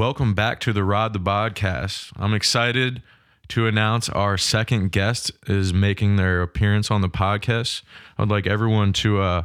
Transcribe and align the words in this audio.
Welcome 0.00 0.32
back 0.32 0.60
to 0.60 0.72
the 0.72 0.82
Rod 0.82 1.12
the 1.12 1.18
Podcast. 1.18 2.10
I'm 2.16 2.32
excited 2.32 3.02
to 3.48 3.66
announce 3.66 4.08
our 4.08 4.38
second 4.38 4.92
guest 4.92 5.30
is 5.46 5.74
making 5.74 6.16
their 6.16 6.40
appearance 6.40 6.90
on 6.90 7.02
the 7.02 7.10
podcast. 7.10 7.82
I'd 8.16 8.30
like 8.30 8.46
everyone 8.46 8.94
to 8.94 9.20
uh, 9.20 9.42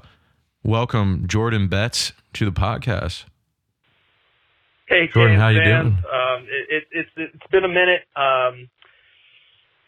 welcome 0.64 1.26
Jordan 1.28 1.68
Betts 1.68 2.14
to 2.36 2.46
the 2.46 2.54
podcast. 2.54 3.26
Hey, 4.88 5.10
Jordan, 5.14 5.36
Canes 5.36 5.42
how 5.42 5.50
you 5.50 5.60
fans. 5.60 5.92
doing? 5.92 6.04
Um, 6.08 6.48
it, 6.48 6.64
it, 6.72 6.84
it's 6.90 7.12
it's 7.36 7.52
been 7.52 7.66
a 7.66 7.68
minute. 7.68 8.08
Um, 8.16 8.70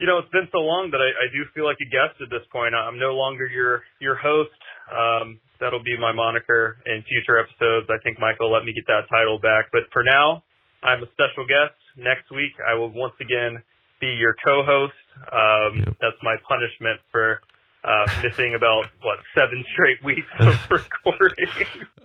you 0.02 0.05
know, 0.05 0.20
it's 0.20 0.31
been 0.36 0.49
so 0.52 0.59
long 0.59 0.91
that 0.91 0.99
I, 0.99 1.15
I 1.15 1.31
do 1.31 1.47
feel 1.55 1.63
like 1.63 1.77
a 1.79 1.88
guest 1.88 2.20
at 2.20 2.27
this 2.29 2.43
point. 2.52 2.75
I'm 2.75 2.99
no 2.99 3.15
longer 3.15 3.47
your 3.47 3.84
your 4.02 4.18
host. 4.18 4.52
Um, 4.91 5.39
that'll 5.61 5.81
be 5.81 5.95
my 5.97 6.11
moniker 6.11 6.75
in 6.86 7.05
future 7.07 7.39
episodes. 7.39 7.88
I 7.88 8.04
think 8.04 8.20
Michael 8.20 8.52
let 8.52 8.65
me 8.65 8.73
get 8.75 8.84
that 8.88 9.07
title 9.07 9.39
back. 9.39 9.71
But 9.71 9.84
for 9.93 10.04
now, 10.04 10.43
I'm 10.88 11.04
a 11.04 11.07
special 11.11 11.45
guest. 11.45 11.75
Next 11.97 12.31
week, 12.31 12.53
I 12.66 12.75
will 12.75 12.89
once 12.89 13.13
again 13.20 13.62
be 13.99 14.07
your 14.07 14.35
co-host. 14.45 14.93
Um, 15.31 15.79
Yep. 15.85 15.98
That's 15.99 16.17
my 16.23 16.35
punishment 16.48 16.99
for 17.12 17.41
uh, 17.84 18.05
missing 18.23 18.53
about 18.55 18.85
what 19.02 19.17
seven 19.35 19.63
straight 19.73 20.03
weeks 20.03 20.27
of 20.39 20.55
recording. 20.70 21.48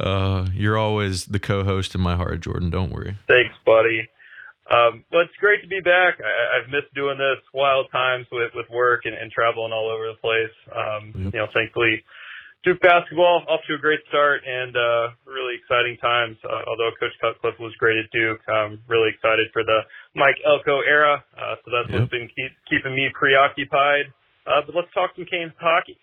Uh, 0.01 0.47
you're 0.55 0.79
always 0.79 1.27
the 1.27 1.39
co-host 1.39 1.95
in 1.95 2.01
my 2.01 2.17
heart, 2.17 2.41
Jordan. 2.41 2.71
Don't 2.71 2.91
worry. 2.91 3.17
Thanks, 3.29 3.55
buddy. 3.65 4.09
Um, 4.71 5.05
well, 5.13 5.21
it's 5.23 5.37
great 5.39 5.61
to 5.63 5.69
be 5.69 5.81
back. 5.81 6.19
I, 6.21 6.59
I've 6.65 6.71
missed 6.71 6.93
doing 6.95 7.19
this 7.19 7.45
wild 7.53 7.87
times 7.93 8.27
with, 8.33 8.53
with 8.55 8.67
work 8.71 9.03
and, 9.05 9.15
and 9.15 9.31
traveling 9.31 9.73
all 9.73 9.91
over 9.91 10.07
the 10.09 10.19
place. 10.21 10.55
Um, 10.75 11.13
Yep. 11.25 11.35
You 11.35 11.41
know, 11.41 11.47
thankfully, 11.53 12.03
Duke 12.65 12.81
basketball 12.81 13.43
off 13.49 13.61
to 13.67 13.75
a 13.75 13.79
great 13.79 13.99
start 14.09 14.43
and 14.47 14.77
uh, 14.77 15.09
really 15.27 15.55
exciting 15.59 15.97
times. 16.01 16.37
Uh, 16.45 16.63
although 16.69 16.91
Coach 16.99 17.11
Cutcliffe 17.21 17.59
was 17.59 17.75
great 17.79 17.99
at 17.99 18.11
Duke, 18.13 18.39
I'm 18.49 18.79
really 18.87 19.11
excited 19.15 19.49
for 19.53 19.65
the 19.65 19.81
Mike 20.15 20.37
Elko 20.47 20.81
era. 20.87 21.25
Uh, 21.37 21.57
so 21.65 21.71
that's 21.75 21.91
Yep. 21.91 22.01
what's 22.01 22.11
been 22.11 22.29
keep, 22.29 22.53
keeping 22.71 22.95
me 22.95 23.09
preoccupied. 23.13 24.07
Uh, 24.47 24.63
but 24.65 24.75
let's 24.77 24.93
talk 24.95 25.11
some 25.17 25.25
Canes 25.25 25.53
hockey. 25.59 25.99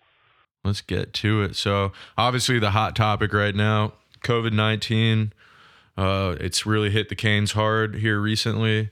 Let's 0.62 0.82
get 0.82 1.14
to 1.14 1.42
it. 1.42 1.56
So, 1.56 1.92
obviously, 2.18 2.58
the 2.58 2.72
hot 2.72 2.94
topic 2.94 3.32
right 3.32 3.54
now, 3.54 3.94
COVID 4.22 4.52
19. 4.52 5.32
Uh, 5.96 6.36
it's 6.40 6.66
really 6.66 6.90
hit 6.90 7.08
the 7.08 7.14
Canes 7.16 7.52
hard 7.52 7.96
here 7.96 8.20
recently. 8.20 8.90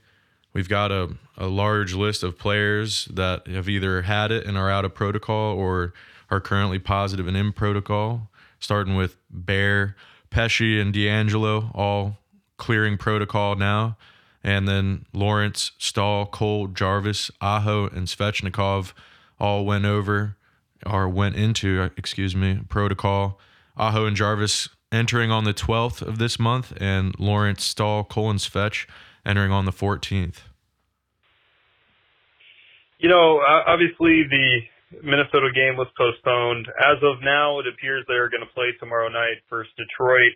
We've 0.53 0.69
got 0.69 0.91
a, 0.91 1.09
a 1.37 1.45
large 1.45 1.93
list 1.93 2.23
of 2.23 2.37
players 2.39 3.05
that 3.05 3.47
have 3.47 3.69
either 3.69 4.01
had 4.03 4.31
it 4.31 4.47
and 4.47 4.57
are 4.57 4.69
out 4.71 4.85
of 4.85 4.95
protocol 4.95 5.55
or 5.55 5.93
are 6.29 6.39
currently 6.39 6.79
positive 6.79 7.27
and 7.27 7.37
in 7.37 7.51
protocol, 7.53 8.29
starting 8.59 8.95
with 8.95 9.17
Bear, 9.29 9.95
Pesce, 10.29 10.79
and 10.79 10.93
DeAngelo, 10.93 11.71
all 11.73 12.17
clearing 12.57 12.97
protocol 12.97 13.55
now. 13.55 13.97
And 14.43 14.67
then 14.67 15.05
Lorentz, 15.13 15.71
Staal, 15.77 16.25
Cole, 16.25 16.67
Jarvis, 16.67 17.29
Aho, 17.41 17.87
and 17.87 18.07
Svechnikov 18.07 18.93
all 19.39 19.65
went 19.65 19.85
over 19.85 20.37
or 20.85 21.09
went 21.09 21.35
into, 21.35 21.89
excuse 21.97 22.35
me, 22.35 22.59
protocol. 22.69 23.39
Aho 23.75 24.05
and 24.05 24.15
Jarvis 24.15 24.69
entering 24.91 25.31
on 25.31 25.43
the 25.43 25.53
12th 25.53 26.01
of 26.01 26.17
this 26.17 26.39
month, 26.39 26.73
and 26.81 27.17
Lorentz, 27.19 27.63
Staal, 27.63 28.03
Cole, 28.03 28.29
and 28.29 28.39
Svetch 28.39 28.87
entering 29.25 29.51
on 29.51 29.65
the 29.65 29.71
14th. 29.71 30.37
You 32.97 33.07
know, 33.07 33.39
obviously 33.67 34.23
the 34.29 34.61
Minnesota 34.91 35.53
game 35.53 35.77
was 35.77 35.87
postponed. 35.97 36.67
As 36.79 36.97
of 37.03 37.21
now, 37.21 37.59
it 37.59 37.65
appears 37.67 38.05
they're 38.07 38.29
going 38.29 38.45
to 38.45 38.53
play 38.53 38.73
tomorrow 38.79 39.09
night 39.09 39.41
versus 39.49 39.71
Detroit. 39.77 40.33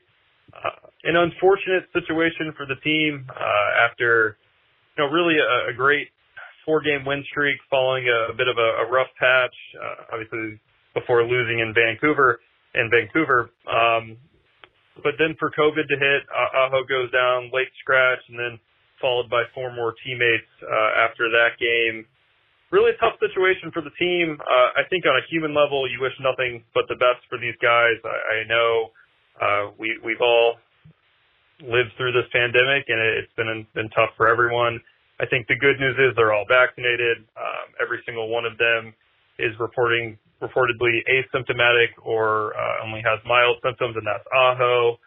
Uh, 0.54 0.90
an 1.04 1.16
unfortunate 1.16 1.90
situation 1.94 2.54
for 2.56 2.66
the 2.66 2.78
team 2.84 3.26
uh, 3.30 3.70
after, 3.90 4.38
you 4.98 5.04
know, 5.04 5.10
really 5.10 5.40
a, 5.40 5.72
a 5.72 5.74
great 5.74 6.10
four-game 6.66 7.04
win 7.06 7.24
streak 7.32 7.58
following 7.70 8.06
a, 8.08 8.32
a 8.32 8.36
bit 8.36 8.48
of 8.48 8.58
a, 8.58 8.70
a 8.84 8.92
rough 8.92 9.10
patch, 9.20 9.56
uh, 9.76 10.14
obviously 10.14 10.60
before 10.94 11.24
losing 11.24 11.60
in 11.60 11.74
Vancouver. 11.74 12.40
In 12.74 12.90
Vancouver, 12.90 13.54
um, 13.70 14.18
but 15.06 15.14
then 15.22 15.38
for 15.38 15.54
COVID 15.54 15.86
to 15.86 15.94
hit, 15.94 16.22
Aho 16.34 16.82
goes 16.90 17.12
down 17.14 17.54
late 17.54 17.70
scratch, 17.78 18.18
and 18.30 18.34
then 18.34 18.58
followed 19.00 19.30
by 19.30 19.44
four 19.54 19.70
more 19.70 19.94
teammates 20.02 20.50
uh, 20.66 21.06
after 21.06 21.30
that 21.30 21.62
game 21.62 22.06
really 22.74 22.98
tough 22.98 23.14
situation 23.22 23.70
for 23.70 23.86
the 23.86 23.94
team. 24.02 24.42
Uh, 24.42 24.82
I 24.82 24.84
think 24.90 25.06
on 25.06 25.14
a 25.14 25.24
human 25.30 25.54
level, 25.54 25.86
you 25.86 26.02
wish 26.02 26.18
nothing 26.18 26.66
but 26.74 26.90
the 26.90 26.98
best 26.98 27.22
for 27.30 27.38
these 27.38 27.54
guys. 27.62 28.02
I, 28.02 28.18
I 28.18 28.38
know 28.50 28.70
uh, 29.38 29.64
we 29.78 29.94
we've 30.02 30.22
all 30.26 30.58
lived 31.62 31.94
through 31.96 32.18
this 32.18 32.26
pandemic, 32.34 32.90
and 32.90 32.98
it, 32.98 33.24
it's 33.24 33.36
been 33.38 33.66
been 33.78 33.94
tough 33.94 34.18
for 34.18 34.26
everyone. 34.26 34.82
I 35.22 35.30
think 35.30 35.46
the 35.46 35.56
good 35.56 35.78
news 35.78 35.94
is 36.02 36.18
they're 36.18 36.34
all 36.34 36.50
vaccinated. 36.50 37.22
Um, 37.38 37.78
every 37.78 38.02
single 38.10 38.34
one 38.34 38.50
of 38.50 38.58
them 38.58 38.98
is 39.38 39.54
reporting 39.62 40.18
reportedly 40.42 41.06
asymptomatic 41.08 41.94
or 42.04 42.58
uh, 42.58 42.84
only 42.84 43.00
has 43.06 43.22
mild 43.24 43.62
symptoms, 43.64 43.96
and 43.96 44.04
that's 44.04 44.26
Aho. 44.34 44.98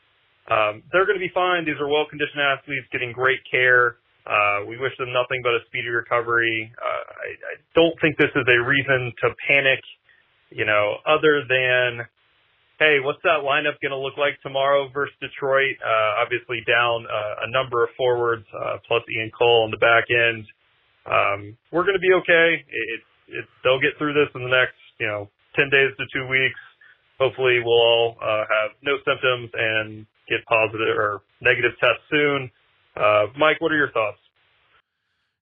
Um, 0.46 0.86
they're 0.94 1.04
going 1.04 1.18
to 1.18 1.26
be 1.26 1.34
fine. 1.34 1.66
These 1.66 1.76
are 1.82 1.90
well-conditioned 1.90 2.38
athletes 2.38 2.86
getting 2.94 3.10
great 3.10 3.42
care. 3.50 3.98
Uh, 4.26 4.66
we 4.66 4.78
wish 4.78 4.90
them 4.98 5.12
nothing 5.12 5.42
but 5.42 5.54
a 5.54 5.62
speedy 5.66 5.88
recovery. 5.88 6.72
I, 7.26 7.34
I 7.34 7.54
don't 7.74 7.98
think 8.00 8.16
this 8.16 8.30
is 8.30 8.46
a 8.46 8.58
reason 8.62 9.12
to 9.22 9.34
panic, 9.48 9.82
you 10.50 10.64
know, 10.64 11.02
other 11.02 11.42
than, 11.42 12.06
hey, 12.78 13.02
what's 13.02 13.22
that 13.26 13.42
lineup 13.42 13.82
going 13.82 13.90
to 13.90 13.98
look 13.98 14.14
like 14.16 14.38
tomorrow 14.42 14.86
versus 14.94 15.14
Detroit? 15.18 15.76
Uh, 15.82 16.22
obviously 16.22 16.62
down 16.62 17.06
uh, 17.10 17.46
a 17.46 17.50
number 17.50 17.82
of 17.82 17.90
forwards, 17.96 18.46
uh, 18.54 18.78
plus 18.86 19.02
Ian 19.10 19.30
Cole 19.34 19.66
on 19.66 19.70
the 19.74 19.82
back 19.82 20.06
end. 20.06 20.46
Um, 21.06 21.58
we're 21.72 21.84
going 21.84 21.98
to 21.98 22.02
be 22.02 22.14
okay. 22.22 22.62
It, 22.62 23.00
it's, 23.42 23.52
they'll 23.64 23.82
get 23.82 23.98
through 23.98 24.14
this 24.14 24.30
in 24.34 24.42
the 24.42 24.54
next, 24.54 24.78
you 24.98 25.06
know, 25.06 25.28
10 25.58 25.70
days 25.70 25.90
to 25.98 26.04
two 26.14 26.26
weeks. 26.30 26.60
Hopefully 27.18 27.58
we'll 27.64 27.74
all 27.74 28.16
uh, 28.22 28.44
have 28.46 28.70
no 28.82 29.00
symptoms 29.02 29.50
and 29.54 30.06
get 30.28 30.44
positive 30.46 30.94
or 30.94 31.22
negative 31.40 31.72
tests 31.80 32.04
soon. 32.10 32.50
Uh, 32.94 33.26
Mike, 33.38 33.60
what 33.60 33.72
are 33.72 33.76
your 33.78 33.90
thoughts? 33.90 34.18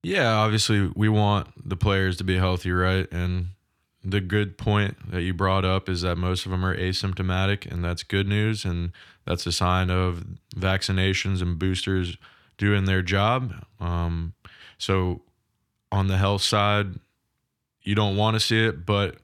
Yeah, 0.05 0.33
obviously, 0.35 0.91
we 0.95 1.09
want 1.09 1.49
the 1.69 1.77
players 1.77 2.17
to 2.19 2.25
be 2.25 2.37
healthy, 2.37 2.71
right? 2.73 3.11
And 3.11 3.49
the 4.05 4.21
good 4.21 4.59
point 4.59 5.11
that 5.11 5.23
you 5.23 5.33
brought 5.33 5.65
up 5.65 5.89
is 5.89 6.03
that 6.03 6.17
most 6.17 6.45
of 6.45 6.53
them 6.53 6.65
are 6.65 6.77
asymptomatic, 6.77 7.71
and 7.71 7.83
that's 7.83 8.03
good 8.03 8.29
news. 8.29 8.65
And 8.65 8.93
that's 9.25 9.47
a 9.47 9.53
sign 9.53 9.91
of 9.91 10.25
vaccinations 10.55 11.41
and 11.41 11.59
boosters 11.59 12.19
doing 12.59 12.85
their 12.85 13.01
job. 13.03 13.55
Um, 13.81 14.35
so, 14.79 15.23
on 15.91 16.09
the 16.09 16.19
health 16.19 16.43
side, 16.43 16.99
you 17.83 17.95
don't 17.95 18.17
want 18.17 18.35
to 18.35 18.41
see 18.41 18.63
it, 18.65 18.85
but 18.85 19.17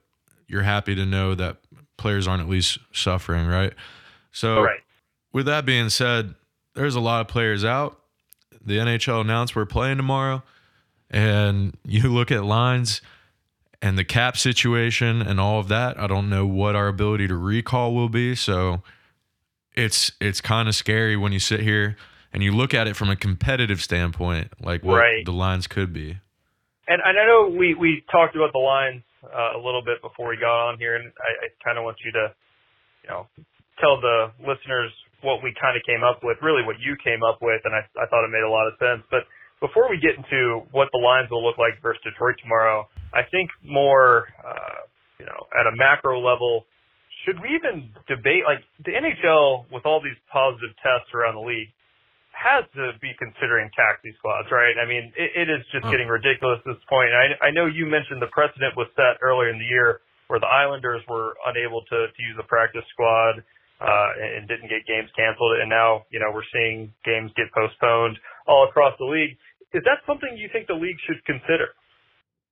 you're 0.47 0.63
happy 0.63 0.95
to 0.95 1.05
know 1.05 1.35
that 1.35 1.57
players 1.97 2.27
aren't 2.27 2.41
at 2.41 2.49
least 2.49 2.79
suffering, 2.91 3.45
right? 3.45 3.73
So, 4.31 4.63
Right. 4.63 4.79
with 5.31 5.45
that 5.45 5.65
being 5.65 5.89
said, 5.89 6.33
there's 6.73 6.95
a 6.95 6.99
lot 6.99 7.21
of 7.21 7.27
players 7.27 7.63
out. 7.63 7.99
The 8.65 8.77
NHL 8.79 9.21
announced 9.21 9.55
we're 9.55 9.65
playing 9.65 9.97
tomorrow, 9.97 10.41
and 11.11 11.77
you 11.85 12.03
look 12.11 12.31
at 12.31 12.43
lines 12.43 13.01
and 13.81 13.97
the 13.97 14.03
cap 14.03 14.37
situation 14.37 15.21
and 15.21 15.39
all 15.39 15.59
of 15.59 15.67
that. 15.67 15.99
I 15.99 16.07
don't 16.07 16.29
know 16.29 16.45
what 16.47 16.75
our 16.75 16.87
ability 16.87 17.27
to 17.27 17.35
recall 17.35 17.93
will 17.93 18.09
be, 18.09 18.33
so 18.35 18.81
it's 19.75 20.11
it's 20.19 20.41
kind 20.41 20.67
of 20.67 20.75
scary 20.75 21.15
when 21.15 21.31
you 21.31 21.39
sit 21.39 21.59
here 21.59 21.95
and 22.33 22.41
you 22.41 22.51
look 22.51 22.73
at 22.73 22.87
it 22.87 22.95
from 22.95 23.09
a 23.09 23.15
competitive 23.15 23.81
standpoint, 23.81 24.51
like 24.61 24.83
what 24.83 24.99
Right. 24.99 25.25
the 25.25 25.33
lines 25.33 25.67
could 25.67 25.91
be. 25.91 26.17
And, 26.87 27.01
and 27.03 27.19
I 27.19 27.25
know 27.27 27.53
we, 27.55 27.73
we 27.75 28.03
talked 28.11 28.35
about 28.35 28.51
the 28.53 28.59
lines 28.59 29.03
uh, 29.23 29.55
a 29.55 29.61
little 29.61 29.83
bit 29.83 30.01
before 30.01 30.29
we 30.29 30.37
got 30.37 30.67
on 30.69 30.77
here, 30.79 30.95
and 30.95 31.11
I, 31.19 31.45
I 31.45 31.47
kind 31.63 31.77
of 31.77 31.83
want 31.83 31.97
you 32.03 32.11
to, 32.13 32.33
you 33.03 33.09
know, 33.09 33.27
tell 33.79 33.99
the 33.99 34.31
listeners 34.39 34.91
what 35.21 35.43
we 35.43 35.53
kind 35.59 35.75
of 35.77 35.83
came 35.83 36.03
up 36.03 36.23
with, 36.23 36.37
really 36.41 36.63
what 36.63 36.79
you 36.79 36.95
came 37.03 37.21
up 37.23 37.39
with, 37.41 37.61
and 37.65 37.75
I, 37.75 37.83
I 38.01 38.07
thought 38.07 38.23
it 38.25 38.31
made 38.31 38.43
a 38.47 38.49
lot 38.49 38.67
of 38.67 38.73
sense. 38.79 39.03
But 39.11 39.27
before 39.61 39.87
we 39.89 39.97
get 40.01 40.17
into 40.17 40.65
what 40.71 40.89
the 40.91 40.97
lines 40.99 41.29
will 41.29 41.45
look 41.45 41.57
like 41.57 41.77
versus 41.81 42.01
Detroit 42.03 42.35
tomorrow, 42.41 42.89
I 43.13 43.21
think 43.29 43.49
more, 43.63 44.27
uh, 44.41 44.89
you 45.19 45.25
know, 45.25 45.45
at 45.53 45.69
a 45.69 45.75
macro 45.77 46.19
level, 46.19 46.65
should 47.23 47.37
we 47.39 47.53
even 47.53 47.93
debate 48.09 48.43
like 48.49 48.65
the 48.83 48.91
NHL 48.97 49.69
with 49.71 49.85
all 49.85 50.01
these 50.01 50.17
positive 50.33 50.73
tests 50.81 51.13
around 51.13 51.35
the 51.37 51.45
league 51.45 51.69
has 52.33 52.65
to 52.73 52.97
be 53.05 53.13
considering 53.21 53.69
taxi 53.77 54.09
squads, 54.17 54.49
right? 54.49 54.73
I 54.81 54.87
mean, 54.89 55.13
it, 55.13 55.45
it 55.45 55.47
is 55.51 55.61
just 55.69 55.85
Oh. 55.85 55.91
getting 55.93 56.07
ridiculous 56.09 56.57
at 56.65 56.73
this 56.73 56.83
point. 56.89 57.13
I, 57.13 57.37
I 57.45 57.51
know 57.51 57.67
you 57.69 57.85
mentioned 57.85 58.17
the 58.21 58.33
precedent 58.33 58.73
was 58.75 58.87
set 58.97 59.21
earlier 59.21 59.53
in 59.53 59.59
the 59.61 59.69
year 59.69 60.01
where 60.25 60.39
the 60.39 60.49
Islanders 60.49 61.03
were 61.07 61.35
unable 61.45 61.83
to, 61.85 61.97
to 62.09 62.19
use 62.25 62.37
a 62.39 62.47
practice 62.47 62.87
squad 62.95 63.43
uh, 63.83 64.09
and 64.17 64.47
didn't 64.47 64.69
get 64.69 64.87
games 64.87 65.09
canceled, 65.13 65.59
and 65.59 65.69
now 65.69 66.05
you 66.09 66.17
know 66.19 66.31
we're 66.33 66.47
seeing 66.53 66.93
games 67.03 67.29
get 67.35 67.51
postponed 67.51 68.17
all 68.47 68.65
across 68.69 68.93
the 68.97 69.05
league. 69.05 69.37
Is 69.73 69.83
that 69.85 69.99
something 70.05 70.37
you 70.37 70.49
think 70.51 70.67
the 70.67 70.73
league 70.73 70.97
should 71.05 71.23
consider? 71.25 71.69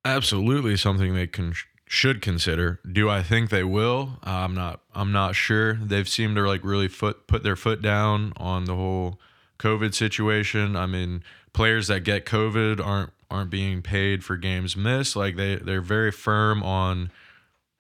Absolutely, 0.06 0.78
something 0.78 1.14
they 1.14 1.28
can 1.28 1.54
should 1.86 2.22
consider. 2.22 2.80
Do 2.90 3.10
I 3.10 3.24
think 3.24 3.50
they 3.50 3.64
will? 3.64 4.20
Uh, 4.26 4.30
I'm 4.30 4.54
not. 4.54 4.82
I'm 4.94 5.12
not 5.12 5.36
sure. 5.36 5.74
They've 5.74 6.08
seemed 6.08 6.36
to 6.38 6.48
like 6.48 6.64
really 6.64 6.88
foot 6.88 7.28
put 7.28 7.44
their 7.44 7.56
foot 7.56 7.82
down 7.82 8.34
on 8.38 8.66
the 8.66 8.76
whole 8.76 9.20
COVID 9.58 9.94
situation. 9.94 10.76
I 10.76 10.86
mean, 10.86 11.24
players 11.52 11.88
that 11.88 12.02
get 12.02 12.26
COVID 12.26 12.84
aren't 12.84 13.12
aren't 13.30 13.50
being 13.50 13.82
paid 13.82 14.24
for 14.24 14.38
games 14.38 14.78
missed. 14.78 15.16
Like 15.16 15.36
they 15.36 15.56
they're 15.56 15.82
very 15.82 16.12
firm 16.12 16.64
on 16.64 17.12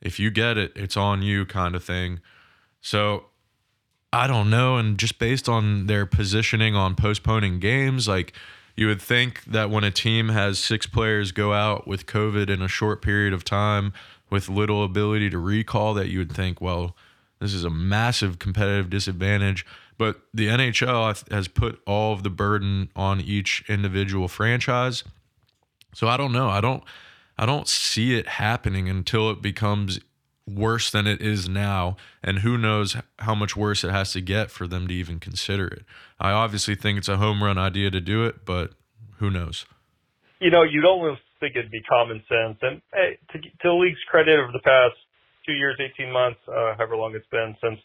if 0.01 0.19
you 0.19 0.31
get 0.31 0.57
it, 0.57 0.71
it's 0.75 0.97
on 0.97 1.21
you 1.21 1.45
kind 1.45 1.75
of 1.75 1.83
thing. 1.83 2.19
So 2.81 3.25
I 4.11 4.27
don't 4.27 4.49
know. 4.49 4.77
And 4.77 4.97
just 4.97 5.19
based 5.19 5.47
on 5.47 5.87
their 5.87 6.05
positioning 6.05 6.75
on 6.75 6.95
postponing 6.95 7.59
games, 7.59 8.07
like 8.07 8.33
you 8.79 8.87
would 8.87 9.01
think 9.01 9.43
that 9.43 9.69
when 9.69 9.83
a 9.83 9.91
team 9.91 10.29
has 10.29 10.57
six 10.57 10.87
players 10.87 11.33
go 11.33 11.51
out 11.51 11.85
with 11.85 12.05
COVID 12.05 12.49
in 12.49 12.61
a 12.61 12.69
short 12.69 13.01
period 13.01 13.33
of 13.33 13.43
time 13.43 13.91
with 14.29 14.47
little 14.47 14.85
ability 14.85 15.29
to 15.31 15.37
recall, 15.37 15.93
that 15.95 16.07
you 16.07 16.19
would 16.19 16.31
think, 16.31 16.61
well, 16.61 16.95
this 17.39 17.53
is 17.53 17.65
a 17.65 17.69
massive 17.69 18.39
competitive 18.39 18.89
disadvantage. 18.89 19.65
But 19.97 20.21
the 20.33 20.47
NHL 20.47 21.29
has 21.29 21.49
put 21.49 21.81
all 21.85 22.13
of 22.13 22.23
the 22.23 22.29
burden 22.29 22.89
on 22.95 23.19
each 23.19 23.65
individual 23.67 24.29
franchise. 24.29 25.03
So 25.93 26.07
I 26.07 26.15
don't 26.15 26.31
know. 26.31 26.47
I 26.47 26.61
don't 26.61 26.81
I 27.37 27.45
don't 27.45 27.67
see 27.67 28.17
it 28.17 28.27
happening 28.27 28.87
until 28.87 29.29
it 29.29 29.41
becomes 29.41 29.99
worse 30.55 30.89
than 30.91 31.07
it 31.07 31.21
is 31.21 31.47
now. 31.47 31.97
And 32.23 32.39
who 32.39 32.57
knows 32.57 32.95
how 33.19 33.35
much 33.35 33.55
worse 33.55 33.83
it 33.83 33.91
has 33.91 34.13
to 34.13 34.21
get 34.21 34.51
for 34.51 34.67
them 34.67 34.87
to 34.87 34.93
even 34.93 35.19
consider 35.19 35.67
it. 35.67 35.83
I 36.19 36.31
obviously 36.31 36.75
think 36.75 36.97
it's 36.97 37.09
a 37.09 37.17
home 37.17 37.43
run 37.43 37.57
idea 37.57 37.91
to 37.91 38.01
do 38.01 38.25
it, 38.25 38.45
but 38.45 38.71
who 39.17 39.29
knows? 39.29 39.65
You 40.39 40.51
know, 40.51 40.63
you'd 40.63 40.85
almost 40.85 41.21
think 41.39 41.55
it'd 41.55 41.71
be 41.71 41.81
common 41.83 42.23
sense. 42.27 42.57
And 42.61 42.81
hey, 42.93 43.19
to, 43.31 43.37
to 43.39 43.49
the 43.63 43.73
league's 43.73 44.03
credit, 44.09 44.39
over 44.39 44.51
the 44.51 44.63
past 44.63 44.95
two 45.45 45.53
years, 45.53 45.79
18 45.79 46.11
months, 46.11 46.39
uh, 46.47 46.75
however 46.77 46.95
long 46.95 47.15
it's 47.15 47.27
been 47.31 47.55
since 47.63 47.79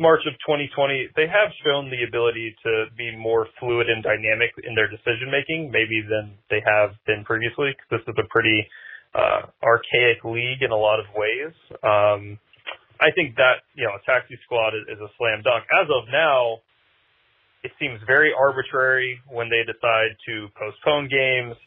March 0.00 0.22
of 0.26 0.34
2020, 0.46 1.10
they 1.14 1.28
have 1.28 1.52
shown 1.62 1.90
the 1.90 2.02
ability 2.02 2.56
to 2.64 2.86
be 2.96 3.14
more 3.14 3.46
fluid 3.60 3.90
and 3.90 4.02
dynamic 4.02 4.50
in 4.64 4.74
their 4.74 4.88
decision 4.88 5.30
making, 5.30 5.70
maybe 5.70 6.02
than 6.02 6.34
they 6.50 6.62
have 6.64 6.96
been 7.06 7.24
previously. 7.24 7.76
This 7.90 8.00
is 8.08 8.14
a 8.18 8.26
pretty 8.30 8.66
uh, 9.14 9.42
archaic 9.62 10.24
league 10.24 10.62
in 10.62 10.70
a 10.70 10.76
lot 10.76 11.00
of 11.00 11.06
ways. 11.14 11.52
Um, 11.82 12.38
I 13.00 13.10
think 13.14 13.36
that 13.36 13.66
you 13.74 13.84
know 13.84 13.98
a 13.98 14.02
taxi 14.06 14.38
squad 14.44 14.78
is, 14.78 14.86
is 14.86 15.00
a 15.02 15.10
slam 15.18 15.42
dunk. 15.42 15.66
As 15.74 15.90
of 15.90 16.06
now, 16.12 16.62
it 17.62 17.72
seems 17.78 17.98
very 18.06 18.30
arbitrary 18.30 19.18
when 19.30 19.50
they 19.50 19.66
decide 19.66 20.14
to 20.26 20.48
postpone 20.58 21.10
games. 21.10 21.58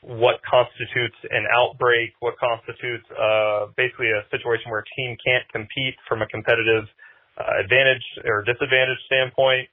What 0.00 0.40
constitutes 0.48 1.16
an 1.28 1.44
outbreak? 1.52 2.16
What 2.24 2.40
constitutes 2.40 3.04
uh, 3.12 3.68
basically 3.76 4.08
a 4.08 4.24
situation 4.32 4.72
where 4.72 4.80
a 4.80 4.88
team 4.96 5.16
can't 5.20 5.44
compete 5.52 5.92
from 6.08 6.24
a 6.24 6.28
competitive 6.32 6.88
uh, 7.36 7.60
advantage 7.60 8.04
or 8.24 8.40
disadvantage 8.44 9.00
standpoint? 9.04 9.68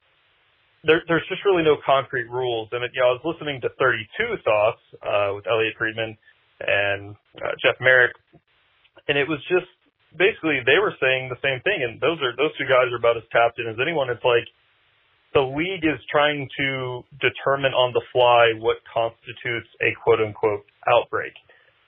There, 0.84 1.04
there's 1.08 1.24
just 1.32 1.44
really 1.48 1.64
no 1.64 1.80
concrete 1.80 2.28
rules. 2.28 2.68
And 2.76 2.84
you 2.92 3.00
know, 3.00 3.16
I 3.16 3.16
was 3.16 3.24
listening 3.24 3.64
to 3.64 3.70
32 3.80 4.44
Thoughts 4.44 4.84
uh, 5.00 5.32
with 5.36 5.48
Elliotte 5.48 5.80
Friedman, 5.80 6.20
and 6.60 7.16
uh, 7.38 7.54
Jeff 7.62 7.78
Marek, 7.80 8.14
and 9.08 9.18
it 9.18 9.28
was 9.28 9.40
just 9.48 9.70
basically 10.16 10.64
they 10.66 10.82
were 10.82 10.94
saying 11.02 11.30
the 11.30 11.42
same 11.44 11.62
thing. 11.62 11.84
And 11.86 12.02
those 12.02 12.18
are 12.22 12.34
those 12.36 12.56
two 12.58 12.66
guys 12.66 12.90
are 12.90 13.00
about 13.00 13.18
as 13.18 13.28
tapped 13.32 13.60
in 13.60 13.68
as 13.70 13.78
anyone. 13.82 14.10
It's 14.10 14.26
like 14.26 14.48
the 15.34 15.44
league 15.44 15.86
is 15.86 16.00
trying 16.10 16.50
to 16.58 17.04
determine 17.22 17.74
on 17.78 17.94
the 17.94 18.02
fly 18.12 18.58
what 18.58 18.82
constitutes 18.90 19.70
a 19.84 19.94
quote 20.02 20.22
unquote 20.22 20.66
outbreak. 20.88 21.34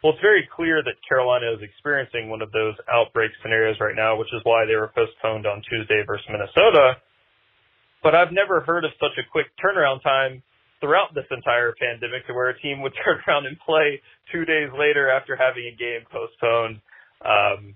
Well, 0.04 0.16
it's 0.16 0.24
very 0.24 0.48
clear 0.48 0.80
that 0.80 0.95
Carolina 1.04 1.51
is 1.51 1.60
experiencing 1.60 2.30
one 2.30 2.42
of 2.42 2.56
those 2.56 2.75
outbreak 2.88 3.31
scenarios 3.44 3.75
right 3.83 3.95
now, 3.95 4.16
which 4.16 4.31
is 4.31 4.39
why 4.48 4.63
they 4.63 4.75
were 4.75 4.92
postponed 4.95 5.44
on 5.44 5.62
Tuesday 5.68 6.04
versus 6.07 6.25
Minnesota. 6.31 6.95
But 8.01 8.16
I've 8.16 8.31
never 8.31 8.62
heard 8.62 8.86
of 8.86 8.92
such 8.95 9.19
a 9.19 9.27
quick 9.27 9.48
turnaround 9.60 10.01
time 10.01 10.42
throughout 10.79 11.13
this 11.13 11.27
entire 11.31 11.73
pandemic 11.79 12.25
to 12.27 12.33
where 12.33 12.49
a 12.49 12.59
team 12.59 12.81
would 12.81 12.93
turn 13.03 13.19
around 13.27 13.45
and 13.45 13.59
play 13.59 14.01
two 14.31 14.45
days 14.45 14.69
later 14.77 15.09
after 15.09 15.35
having 15.35 15.67
a 15.67 15.75
game 15.75 16.03
postponed. 16.09 16.81
Um, 17.23 17.75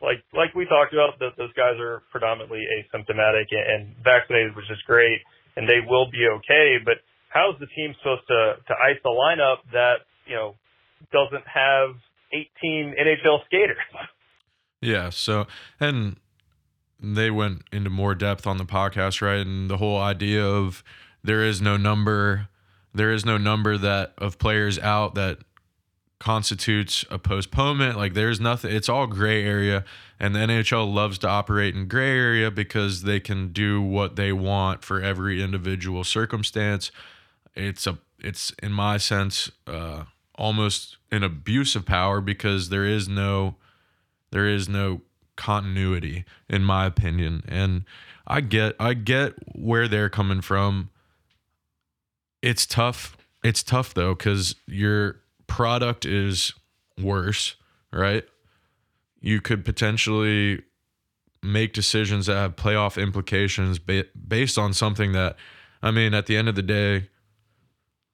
like 0.00 0.24
like 0.32 0.54
we 0.54 0.64
talked 0.64 0.92
about, 0.92 1.18
that 1.20 1.36
those 1.36 1.52
guys 1.52 1.76
are 1.78 2.02
predominantly 2.10 2.64
asymptomatic 2.64 3.52
and 3.52 3.94
vaccinated, 4.02 4.56
which 4.56 4.70
is 4.70 4.80
great, 4.86 5.20
and 5.56 5.68
they 5.68 5.80
will 5.84 6.10
be 6.10 6.24
okay. 6.40 6.76
But 6.84 7.04
how 7.28 7.52
is 7.52 7.60
the 7.60 7.68
team 7.76 7.94
supposed 8.00 8.26
to 8.28 8.56
to 8.66 8.72
ice 8.80 9.00
a 9.04 9.12
lineup 9.12 9.60
that 9.72 10.08
you 10.26 10.36
know 10.36 10.56
doesn't 11.12 11.44
have 11.44 11.96
18 12.32 12.94
NHL 12.96 13.44
skaters? 13.46 13.76
Yeah. 14.82 15.10
So 15.10 15.46
and 15.78 16.16
they 16.98 17.30
went 17.30 17.64
into 17.72 17.90
more 17.90 18.14
depth 18.14 18.46
on 18.46 18.56
the 18.56 18.64
podcast, 18.64 19.20
right? 19.20 19.46
And 19.46 19.68
the 19.68 19.76
whole 19.76 20.00
idea 20.00 20.42
of 20.42 20.82
there 21.22 21.44
is 21.44 21.60
no 21.60 21.76
number 21.76 22.48
there 22.92 23.12
is 23.12 23.24
no 23.24 23.38
number 23.38 23.78
that 23.78 24.14
of 24.18 24.38
players 24.38 24.78
out 24.78 25.14
that 25.14 25.38
constitutes 26.20 27.04
a 27.10 27.18
postponement. 27.18 27.96
Like 27.96 28.14
there's 28.14 28.40
nothing 28.40 28.72
it's 28.72 28.88
all 28.88 29.06
gray 29.06 29.42
area 29.42 29.84
and 30.20 30.34
the 30.34 30.40
NHL 30.40 30.92
loves 30.92 31.18
to 31.18 31.28
operate 31.28 31.74
in 31.74 31.88
gray 31.88 32.10
area 32.10 32.50
because 32.50 33.02
they 33.02 33.18
can 33.18 33.52
do 33.52 33.80
what 33.80 34.16
they 34.16 34.32
want 34.32 34.84
for 34.84 35.00
every 35.00 35.42
individual 35.42 36.04
circumstance. 36.04 36.92
It's 37.56 37.86
a 37.86 37.98
it's 38.18 38.52
in 38.62 38.72
my 38.72 38.98
sense 38.98 39.50
uh, 39.66 40.04
almost 40.34 40.98
an 41.10 41.24
abuse 41.24 41.74
of 41.74 41.86
power 41.86 42.20
because 42.20 42.68
there 42.68 42.84
is 42.84 43.08
no 43.08 43.56
there 44.30 44.46
is 44.46 44.68
no 44.68 45.00
continuity 45.36 46.26
in 46.50 46.62
my 46.62 46.84
opinion. 46.84 47.42
And 47.48 47.84
I 48.26 48.42
get 48.42 48.76
I 48.78 48.92
get 48.92 49.34
where 49.56 49.88
they're 49.88 50.10
coming 50.10 50.42
from 50.42 50.89
it's 52.42 52.66
tough. 52.66 53.16
It's 53.42 53.62
tough 53.62 53.94
though 53.94 54.14
because 54.14 54.54
your 54.66 55.16
product 55.46 56.04
is 56.04 56.52
worse, 57.00 57.56
right? 57.92 58.24
You 59.20 59.40
could 59.40 59.64
potentially 59.64 60.62
make 61.42 61.72
decisions 61.72 62.26
that 62.26 62.36
have 62.36 62.56
playoff 62.56 63.00
implications 63.00 63.78
ba- 63.78 64.06
based 64.28 64.58
on 64.58 64.72
something 64.72 65.12
that, 65.12 65.36
I 65.82 65.90
mean, 65.90 66.14
at 66.14 66.26
the 66.26 66.36
end 66.36 66.48
of 66.48 66.54
the 66.54 66.62
day, 66.62 67.08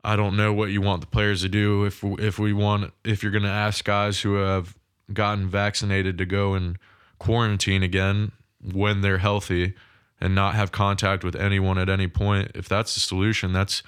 I 0.05 0.15
don't 0.15 0.37
know 0.37 0.53
what 0.53 0.71
you 0.71 0.81
want 0.81 1.01
the 1.01 1.09
players 1.09 1.43
to 1.43 1.49
do. 1.49 1.85
If 1.85 2.05
if 2.05 2.39
we 2.39 2.53
want, 2.53 2.93
if 3.05 3.23
you're 3.23 3.33
going 3.33 3.43
to 3.43 3.49
ask 3.49 3.85
guys 3.85 4.21
who 4.21 4.35
have 4.35 4.77
gotten 5.13 5.49
vaccinated 5.49 6.17
to 6.19 6.25
go 6.25 6.55
and 6.55 6.79
quarantine 7.19 7.83
again 7.83 8.31
when 8.61 9.01
they're 9.01 9.19
healthy 9.19 9.75
and 10.21 10.35
not 10.35 10.55
have 10.55 10.71
contact 10.71 11.25
with 11.25 11.35
anyone 11.35 11.77
at 11.77 11.89
any 11.89 12.07
point, 12.07 12.53
if 12.55 12.69
that's 12.69 12.95
the 12.95 13.01
solution, 13.01 13.53
that's 13.53 13.83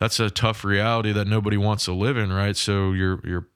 that's 0.00 0.20
a 0.20 0.30
tough 0.30 0.64
reality 0.64 1.12
that 1.12 1.26
nobody 1.26 1.56
wants 1.56 1.84
to 1.86 1.92
live 1.92 2.16
in, 2.16 2.32
right? 2.32 2.56
So 2.56 2.92
you're 2.92 3.20
you're 3.24 3.48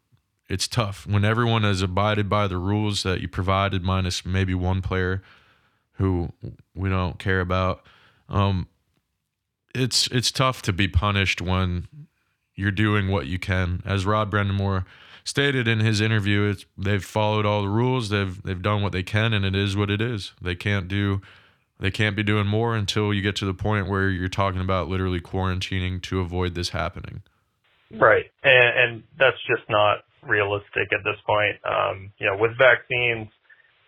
it's 0.48 0.66
tough 0.66 1.06
when 1.06 1.24
everyone 1.24 1.62
has 1.62 1.80
abided 1.80 2.28
by 2.28 2.48
the 2.48 2.58
rules 2.58 3.02
that 3.04 3.20
you 3.20 3.28
provided, 3.28 3.82
minus 3.82 4.26
maybe 4.26 4.54
one 4.54 4.82
player 4.82 5.22
who 5.92 6.32
we 6.74 6.88
don't 6.88 7.18
care 7.18 7.40
about. 7.40 7.86
Um, 8.28 8.66
it's 9.74 10.08
it's 10.08 10.32
tough 10.32 10.62
to 10.62 10.72
be 10.72 10.88
punished 10.88 11.40
when 11.40 11.86
you're 12.54 12.70
doing 12.70 13.08
what 13.08 13.26
you 13.26 13.38
can. 13.38 13.82
As 13.84 14.04
Rod 14.04 14.30
Brind'Amour 14.30 14.84
stated 15.24 15.68
in 15.68 15.80
his 15.80 16.00
interview, 16.00 16.50
it's 16.50 16.64
they've 16.76 17.04
followed 17.04 17.46
all 17.46 17.62
the 17.62 17.68
rules. 17.68 18.08
They've 18.08 18.42
they've 18.42 18.60
done 18.60 18.82
what 18.82 18.92
they 18.92 19.02
can, 19.02 19.32
and 19.32 19.44
it 19.44 19.54
is 19.54 19.76
what 19.76 19.90
it 19.90 20.00
is. 20.00 20.32
They 20.40 20.54
can't 20.54 20.88
do 20.88 21.20
they 21.80 21.90
can't 21.90 22.14
be 22.14 22.22
doing 22.22 22.46
more 22.46 22.76
until 22.76 23.12
you 23.12 23.22
get 23.22 23.36
to 23.36 23.46
the 23.46 23.54
point 23.54 23.88
where 23.88 24.08
you're 24.08 24.28
talking 24.28 24.60
about 24.60 24.88
literally 24.88 25.20
quarantining 25.20 26.00
to 26.02 26.20
avoid 26.20 26.54
this 26.54 26.70
happening. 26.70 27.22
Right, 27.90 28.26
and, 28.44 28.70
and 28.78 29.02
that's 29.18 29.40
just 29.48 29.68
not 29.68 30.04
realistic 30.22 30.92
at 30.92 31.02
this 31.02 31.16
point. 31.26 31.56
Um, 31.64 32.12
you 32.18 32.26
know, 32.26 32.36
with 32.36 32.52
vaccines 32.56 33.28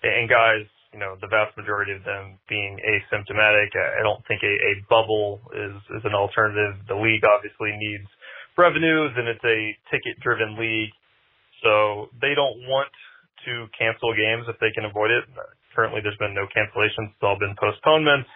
and 0.03 0.29
guys, 0.29 0.67
you 0.93 0.99
know, 0.99 1.17
the 1.21 1.29
vast 1.29 1.57
majority 1.57 1.93
of 1.93 2.05
them 2.05 2.39
being 2.49 2.77
asymptomatic, 2.85 3.73
I 3.77 4.03
don't 4.03 4.21
think 4.27 4.43
a, 4.43 4.53
a 4.53 4.73
bubble 4.91 5.41
is 5.55 5.77
is 5.97 6.05
an 6.05 6.15
alternative. 6.15 6.85
The 6.89 6.97
league 6.97 7.25
obviously 7.25 7.73
needs 7.79 8.09
revenues, 8.59 9.13
and 9.17 9.29
it's 9.29 9.45
a 9.45 9.73
ticket-driven 9.91 10.59
league, 10.61 10.93
so 11.63 12.09
they 12.21 12.35
don't 12.35 12.69
want 12.69 12.93
to 13.47 13.67
cancel 13.79 14.13
games 14.13 14.45
if 14.49 14.59
they 14.61 14.71
can 14.75 14.85
avoid 14.85 15.11
it. 15.11 15.25
Currently, 15.75 16.01
there's 16.03 16.19
been 16.19 16.35
no 16.35 16.47
cancellations. 16.51 17.13
It's 17.17 17.23
all 17.23 17.39
been 17.39 17.57
postponements. 17.59 18.29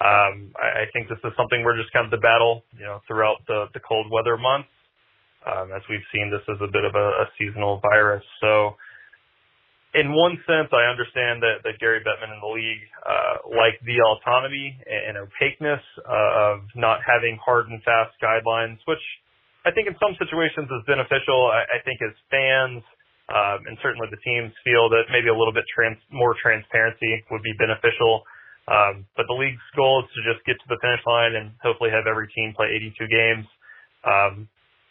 Um, 0.00 0.50
I, 0.58 0.82
I 0.82 0.84
think 0.92 1.08
this 1.08 1.22
is 1.22 1.32
something 1.36 1.62
we're 1.62 1.78
just 1.78 1.92
kind 1.92 2.06
of 2.06 2.10
to 2.10 2.18
battle, 2.18 2.64
you 2.74 2.84
know, 2.84 3.00
throughout 3.06 3.46
the, 3.46 3.66
the 3.74 3.80
cold 3.80 4.10
weather 4.10 4.36
months. 4.36 4.68
Um, 5.46 5.70
as 5.76 5.82
we've 5.88 6.04
seen, 6.10 6.32
this 6.32 6.42
is 6.48 6.58
a 6.64 6.70
bit 6.72 6.84
of 6.84 6.94
a, 6.96 7.08
a 7.22 7.26
seasonal 7.38 7.78
virus. 7.84 8.24
So, 8.40 8.74
in 9.94 10.10
one 10.10 10.34
sense, 10.50 10.72
I 10.74 10.90
understand 10.90 11.38
that, 11.46 11.62
that 11.62 11.78
Gary 11.78 12.02
Bettman 12.02 12.34
and 12.34 12.42
the 12.42 12.50
league 12.50 12.82
uh, 13.06 13.46
like 13.54 13.78
the 13.86 14.02
autonomy 14.02 14.74
and, 14.90 15.14
opaqueness 15.14 15.84
uh, 16.02 16.58
of 16.58 16.66
not 16.74 16.98
having 17.06 17.38
hard 17.38 17.70
and 17.70 17.78
fast 17.86 18.10
guidelines, 18.18 18.82
which 18.90 19.04
I 19.62 19.70
think 19.70 19.86
in 19.86 19.94
some 20.02 20.18
situations 20.18 20.66
is 20.66 20.82
beneficial. 20.90 21.46
I, 21.46 21.62
I 21.62 21.78
think 21.86 22.02
as 22.02 22.10
fans, 22.26 22.82
um, 23.32 23.64
and 23.64 23.78
certainly 23.80 24.08
the 24.12 24.20
teams 24.20 24.52
feel 24.64 24.92
that 24.92 25.08
maybe 25.08 25.32
a 25.32 25.36
little 25.36 25.52
bit 25.52 25.64
trans- 25.72 26.02
more 26.12 26.36
transparency 26.36 27.24
would 27.30 27.42
be 27.42 27.56
beneficial. 27.56 28.24
Um, 28.68 29.04
but 29.16 29.28
the 29.28 29.36
league's 29.36 29.64
goal 29.76 30.04
is 30.04 30.08
to 30.16 30.20
just 30.24 30.44
get 30.44 30.56
to 30.56 30.68
the 30.68 30.80
finish 30.80 31.00
line 31.04 31.36
and 31.36 31.52
hopefully 31.60 31.92
have 31.92 32.08
every 32.08 32.28
team 32.32 32.52
play 32.56 32.72
82 32.72 33.08
games. 33.08 33.46
Um, 34.04 34.48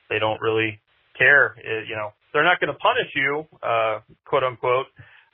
they 0.10 0.18
don't 0.18 0.42
really 0.42 0.78
care. 1.18 1.58
It, 1.58 1.90
you 1.90 1.96
know, 1.98 2.14
they're 2.34 2.46
not 2.46 2.60
going 2.60 2.74
to 2.74 2.78
punish 2.82 3.10
you, 3.14 3.46
uh, 3.62 4.02
quote 4.26 4.44
unquote, 4.44 4.90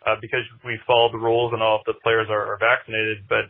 uh, 0.08 0.16
because 0.20 0.44
we 0.64 0.80
follow 0.88 1.12
the 1.12 1.20
rules 1.20 1.52
and 1.52 1.64
all 1.64 1.80
of 1.80 1.86
the 1.88 1.96
players 2.04 2.28
are, 2.30 2.56
are 2.56 2.60
vaccinated. 2.60 3.28
But 3.28 3.48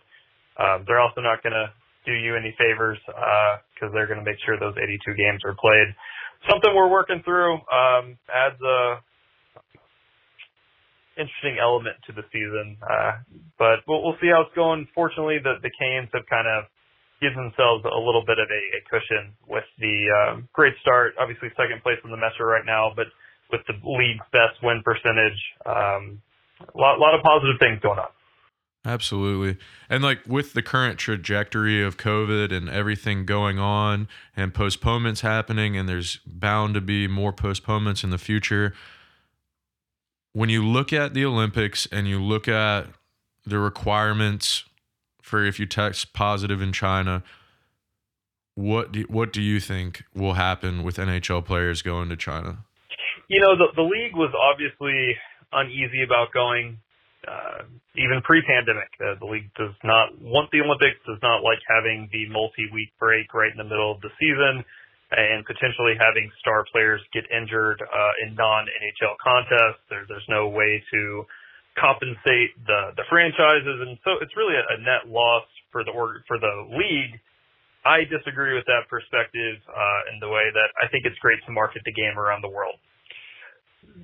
um, 0.61 0.85
they're 0.85 1.01
also 1.01 1.21
not 1.21 1.41
going 1.41 1.53
to 1.53 1.73
do 2.05 2.13
you 2.13 2.37
any 2.37 2.53
favors 2.57 2.97
because 3.05 3.89
uh, 3.89 3.93
they're 3.93 4.07
going 4.07 4.21
to 4.21 4.25
make 4.25 4.37
sure 4.45 4.57
those 4.57 4.77
82 4.77 4.97
games 5.17 5.41
are 5.45 5.57
played. 5.57 5.89
Something 6.49 6.73
we're 6.73 6.89
working 6.89 7.21
through 7.25 7.61
um, 7.69 8.17
adds 8.31 8.57
a 8.61 9.03
interesting 11.19 11.59
element 11.59 11.99
to 12.07 12.11
the 12.15 12.23
season. 12.31 12.79
Uh, 12.79 13.19
but 13.59 13.83
we'll, 13.87 14.01
we'll 14.03 14.17
see 14.23 14.31
how 14.31 14.47
it's 14.47 14.55
going. 14.55 14.87
Fortunately, 14.95 15.37
the, 15.43 15.59
the 15.61 15.71
Canes 15.75 16.09
have 16.13 16.25
kind 16.31 16.47
of 16.47 16.71
given 17.19 17.51
themselves 17.51 17.83
a 17.83 17.99
little 17.99 18.23
bit 18.23 18.39
of 18.39 18.47
a, 18.47 18.61
a 18.79 18.81
cushion 18.87 19.35
with 19.47 19.67
the 19.77 20.07
um, 20.09 20.47
great 20.53 20.73
start. 20.81 21.13
Obviously, 21.19 21.51
second 21.59 21.83
place 21.83 21.99
in 22.03 22.11
the 22.11 22.17
Metro 22.17 22.47
right 22.47 22.65
now, 22.65 22.91
but 22.95 23.11
with 23.51 23.61
the 23.67 23.75
league's 23.83 24.23
best 24.31 24.55
win 24.63 24.81
percentage, 24.83 25.39
um, 25.65 26.21
a 26.63 26.77
lot, 26.77 26.99
lot 26.99 27.15
of 27.15 27.21
positive 27.21 27.59
things 27.59 27.79
going 27.83 27.99
on. 27.99 28.07
Absolutely. 28.85 29.57
And 29.89 30.03
like 30.03 30.19
with 30.25 30.53
the 30.53 30.61
current 30.61 30.97
trajectory 30.97 31.83
of 31.83 31.97
COVID 31.97 32.53
and 32.53 32.69
everything 32.69 33.25
going 33.25 33.59
on 33.59 34.07
and 34.37 34.53
postponements 34.53 35.21
happening, 35.21 35.75
and 35.75 35.89
there's 35.89 36.19
bound 36.25 36.75
to 36.75 36.81
be 36.81 37.07
more 37.07 37.33
postponements 37.33 38.03
in 38.03 38.09
the 38.09 38.17
future, 38.17 38.73
when 40.33 40.49
you 40.49 40.65
look 40.65 40.93
at 40.93 41.13
the 41.13 41.25
Olympics 41.25 41.87
and 41.91 42.07
you 42.07 42.21
look 42.21 42.47
at 42.47 42.87
the 43.45 43.59
requirements 43.59 44.65
for 45.21 45.43
if 45.43 45.59
you 45.59 45.65
test 45.65 46.13
positive 46.13 46.61
in 46.61 46.73
China, 46.73 47.23
what 48.55 48.91
do, 48.91 49.01
what 49.03 49.31
do 49.31 49.41
you 49.41 49.59
think 49.59 50.03
will 50.13 50.33
happen 50.33 50.83
with 50.83 50.97
NHL 50.97 51.45
players 51.45 51.81
going 51.81 52.09
to 52.09 52.17
China? 52.17 52.59
You 53.27 53.39
know, 53.39 53.55
the 53.55 53.67
the 53.75 53.83
league 53.83 54.15
was 54.15 54.33
obviously 54.33 55.15
uneasy 55.53 56.03
about 56.03 56.33
going 56.33 56.79
uh, 57.27 57.63
even 57.95 58.21
pre-pandemic. 58.23 58.89
Uh, 58.99 59.19
the 59.19 59.25
league 59.25 59.53
does 59.55 59.73
not 59.83 60.19
want 60.19 60.49
the 60.51 60.61
Olympics, 60.61 60.97
does 61.05 61.21
not 61.21 61.43
like 61.43 61.59
having 61.67 62.09
the 62.11 62.27
multi-week 62.29 62.89
break 62.99 63.33
right 63.33 63.51
in 63.51 63.57
the 63.57 63.63
middle 63.63 63.91
of 63.91 64.01
the 64.01 64.09
season 64.19 64.65
and 65.11 65.41
potentially 65.45 65.97
having 65.97 66.29
star 66.37 66.65
players 66.71 67.01
get 67.13 67.25
injured 67.33 67.81
uh, 67.81 68.13
in 68.25 68.35
non-NHL 68.35 69.17
contests. 69.17 69.81
There, 69.89 70.05
there's 70.05 70.27
no 70.29 70.49
way 70.49 70.83
to 70.93 71.25
compensate 71.77 72.53
the 72.67 72.93
the 72.93 73.05
franchises, 73.09 73.77
and 73.89 73.97
so 74.05 74.21
it's 74.21 74.35
really 74.37 74.53
a, 74.53 74.65
a 74.73 74.77
net 74.85 75.09
loss 75.09 75.45
for 75.71 75.83
the 75.83 75.93
for 76.27 76.37
the 76.37 76.55
league. 76.77 77.17
I 77.81 78.05
disagree 78.05 78.53
with 78.53 78.67
that 78.67 78.85
perspective 78.91 79.57
uh, 79.65 80.13
in 80.13 80.19
the 80.19 80.27
way 80.27 80.51
that 80.51 80.69
I 80.77 80.91
think 80.91 81.07
it's 81.07 81.17
great 81.23 81.39
to 81.47 81.51
market 81.51 81.81
the 81.87 81.95
game 81.95 82.19
around 82.19 82.43
the 82.43 82.51
world. 82.51 82.77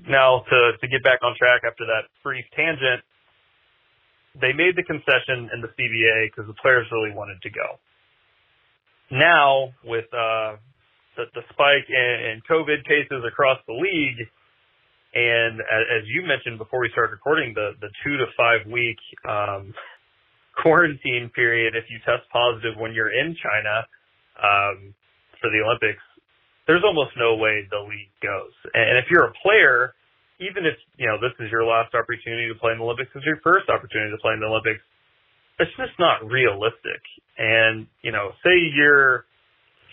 Now, 0.10 0.42
to 0.42 0.60
to 0.82 0.86
get 0.88 1.04
back 1.04 1.22
on 1.22 1.36
track 1.38 1.62
after 1.68 1.86
that 1.86 2.10
brief 2.24 2.46
tangent, 2.56 3.06
they 4.42 4.58
made 4.58 4.74
the 4.74 4.84
concession 4.84 5.54
in 5.54 5.62
the 5.62 5.70
CBA 5.78 6.34
because 6.34 6.50
the 6.50 6.58
players 6.58 6.90
really 6.90 7.14
wanted 7.14 7.38
to 7.46 7.52
go. 7.54 7.78
Now, 9.12 9.70
with 9.84 10.10
uh, 10.10 10.58
the, 11.16 11.26
the 11.34 11.44
spike 11.52 11.88
in, 11.90 12.16
in 12.32 12.36
COVID 12.48 12.86
cases 12.86 13.24
across 13.28 13.60
the 13.68 13.74
league. 13.74 14.28
And 15.16 15.64
as, 15.64 15.84
as 16.02 16.04
you 16.12 16.28
mentioned 16.28 16.60
before 16.60 16.82
we 16.82 16.90
started 16.92 17.16
recording, 17.16 17.56
the, 17.56 17.72
the 17.80 17.90
two 18.04 18.18
to 18.18 18.28
five 18.36 18.68
week 18.68 19.00
um, 19.24 19.74
quarantine 20.56 21.32
period, 21.36 21.76
if 21.76 21.86
you 21.90 22.00
test 22.04 22.28
positive 22.32 22.76
when 22.78 22.94
you're 22.94 23.12
in 23.12 23.36
China 23.40 23.88
um, 24.40 24.94
for 25.40 25.48
the 25.52 25.64
Olympics, 25.64 26.04
there's 26.68 26.84
almost 26.84 27.14
no 27.18 27.38
way 27.38 27.68
the 27.70 27.80
league 27.80 28.12
goes. 28.22 28.54
And 28.74 28.98
if 28.98 29.06
you're 29.12 29.30
a 29.30 29.36
player, 29.44 29.94
even 30.40 30.66
if 30.66 30.76
you 30.98 31.08
know 31.08 31.16
this 31.22 31.32
is 31.40 31.52
your 31.52 31.64
last 31.64 31.94
opportunity 31.94 32.50
to 32.50 32.58
play 32.60 32.74
in 32.74 32.80
the 32.80 32.84
Olympics, 32.84 33.12
it's 33.16 33.26
your 33.26 33.40
first 33.44 33.70
opportunity 33.70 34.12
to 34.12 34.20
play 34.20 34.34
in 34.34 34.42
the 34.42 34.50
Olympics. 34.50 34.82
It's 35.60 35.72
just 35.78 35.96
not 36.00 36.26
realistic. 36.26 37.00
And 37.38 37.88
you 38.02 38.12
know, 38.12 38.34
say 38.44 38.58
you're 38.74 39.26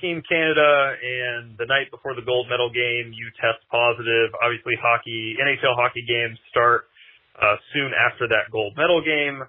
Team 0.03 0.19
Canada, 0.27 0.99
and 0.99 1.55
the 1.57 1.65
night 1.71 1.87
before 1.95 2.19
the 2.19 2.27
gold 2.27 2.51
medal 2.51 2.69
game, 2.69 3.15
you 3.15 3.31
test 3.39 3.63
positive. 3.71 4.35
Obviously, 4.43 4.75
hockey, 4.83 5.39
NHL 5.39 5.79
hockey 5.79 6.03
games 6.03 6.37
start 6.51 6.91
uh, 7.39 7.57
soon 7.73 7.95
after 7.95 8.27
that 8.27 8.51
gold 8.51 8.75
medal 8.77 8.99
game, 9.01 9.47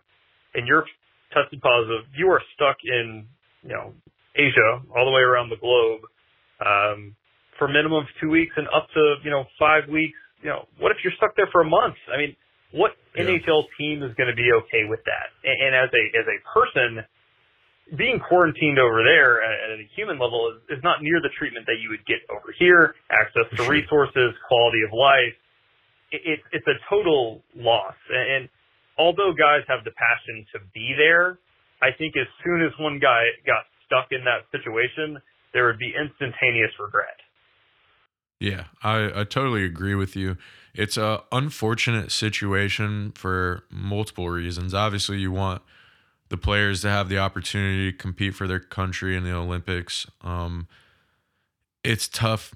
and 0.53 0.69
you're 0.69 0.85
tested 1.33 1.57
positive. 1.59 2.05
You 2.13 2.29
are 2.29 2.41
stuck 2.53 2.77
in, 2.85 3.25
you 3.65 3.73
know, 3.73 3.97
Asia, 4.37 4.85
all 4.93 5.09
the 5.09 5.11
way 5.11 5.25
around 5.25 5.49
the 5.49 5.57
globe, 5.57 6.05
um, 6.61 7.17
for 7.57 7.65
a 7.65 7.73
minimum 7.73 8.05
of 8.05 8.09
two 8.21 8.29
weeks 8.29 8.53
and 8.55 8.69
up 8.69 8.85
to, 8.93 9.17
you 9.25 9.33
know, 9.33 9.45
five 9.57 9.89
weeks. 9.89 10.17
You 10.45 10.49
know, 10.53 10.69
what 10.77 10.93
if 10.93 11.01
you're 11.03 11.17
stuck 11.17 11.35
there 11.35 11.49
for 11.51 11.61
a 11.61 11.69
month? 11.69 11.97
I 12.13 12.17
mean, 12.17 12.35
what 12.71 12.93
yeah. 13.15 13.25
NHL 13.25 13.65
team 13.77 14.05
is 14.05 14.13
going 14.15 14.29
to 14.29 14.37
be 14.37 14.49
okay 14.65 14.85
with 14.85 15.01
that? 15.09 15.33
And, 15.41 15.57
and 15.57 15.71
as 15.73 15.89
a 15.89 16.03
as 16.13 16.25
a 16.29 16.37
person 16.45 17.05
being 17.97 18.19
quarantined 18.19 18.79
over 18.79 19.03
there 19.03 19.43
at, 19.43 19.71
at 19.71 19.79
a 19.79 19.87
human 19.95 20.17
level 20.17 20.51
is, 20.55 20.77
is 20.77 20.83
not 20.83 21.03
near 21.03 21.19
the 21.21 21.29
treatment 21.37 21.65
that 21.67 21.77
you 21.81 21.89
would 21.89 22.05
get 22.05 22.23
over 22.31 22.55
here. 22.57 22.95
Access 23.11 23.45
to 23.57 23.69
resources, 23.69 24.33
quality 24.47 24.81
of 24.87 24.93
life. 24.95 25.35
It, 26.11 26.21
it, 26.25 26.39
it's 26.51 26.67
a 26.67 26.77
total 26.89 27.41
loss. 27.55 27.95
And, 28.09 28.25
and 28.31 28.49
although 28.97 29.33
guys 29.33 29.61
have 29.67 29.83
the 29.83 29.91
passion 29.91 30.45
to 30.53 30.59
be 30.73 30.95
there, 30.97 31.37
I 31.81 31.91
think 31.97 32.15
as 32.15 32.27
soon 32.43 32.63
as 32.63 32.71
one 32.79 32.99
guy 32.99 33.27
got 33.45 33.67
stuck 33.85 34.07
in 34.11 34.23
that 34.23 34.47
situation, 34.51 35.19
there 35.53 35.67
would 35.67 35.79
be 35.79 35.93
instantaneous 35.93 36.71
regret. 36.79 37.19
Yeah, 38.39 38.65
I, 38.81 39.21
I 39.21 39.23
totally 39.23 39.63
agree 39.63 39.95
with 39.95 40.15
you. 40.15 40.37
It's 40.73 40.97
a 40.97 41.23
unfortunate 41.31 42.11
situation 42.11 43.11
for 43.11 43.63
multiple 43.69 44.29
reasons. 44.29 44.73
Obviously, 44.73 45.19
you 45.19 45.31
want 45.31 45.61
the 46.33 46.37
players 46.37 46.81
to 46.81 46.89
have 46.89 47.09
the 47.09 47.19
opportunity 47.19 47.91
to 47.91 47.95
compete 47.95 48.33
for 48.33 48.47
their 48.47 48.59
country 48.59 49.15
in 49.15 49.23
the 49.23 49.31
Olympics. 49.31 50.07
Um, 50.21 50.67
it's 51.83 52.07
tough. 52.07 52.55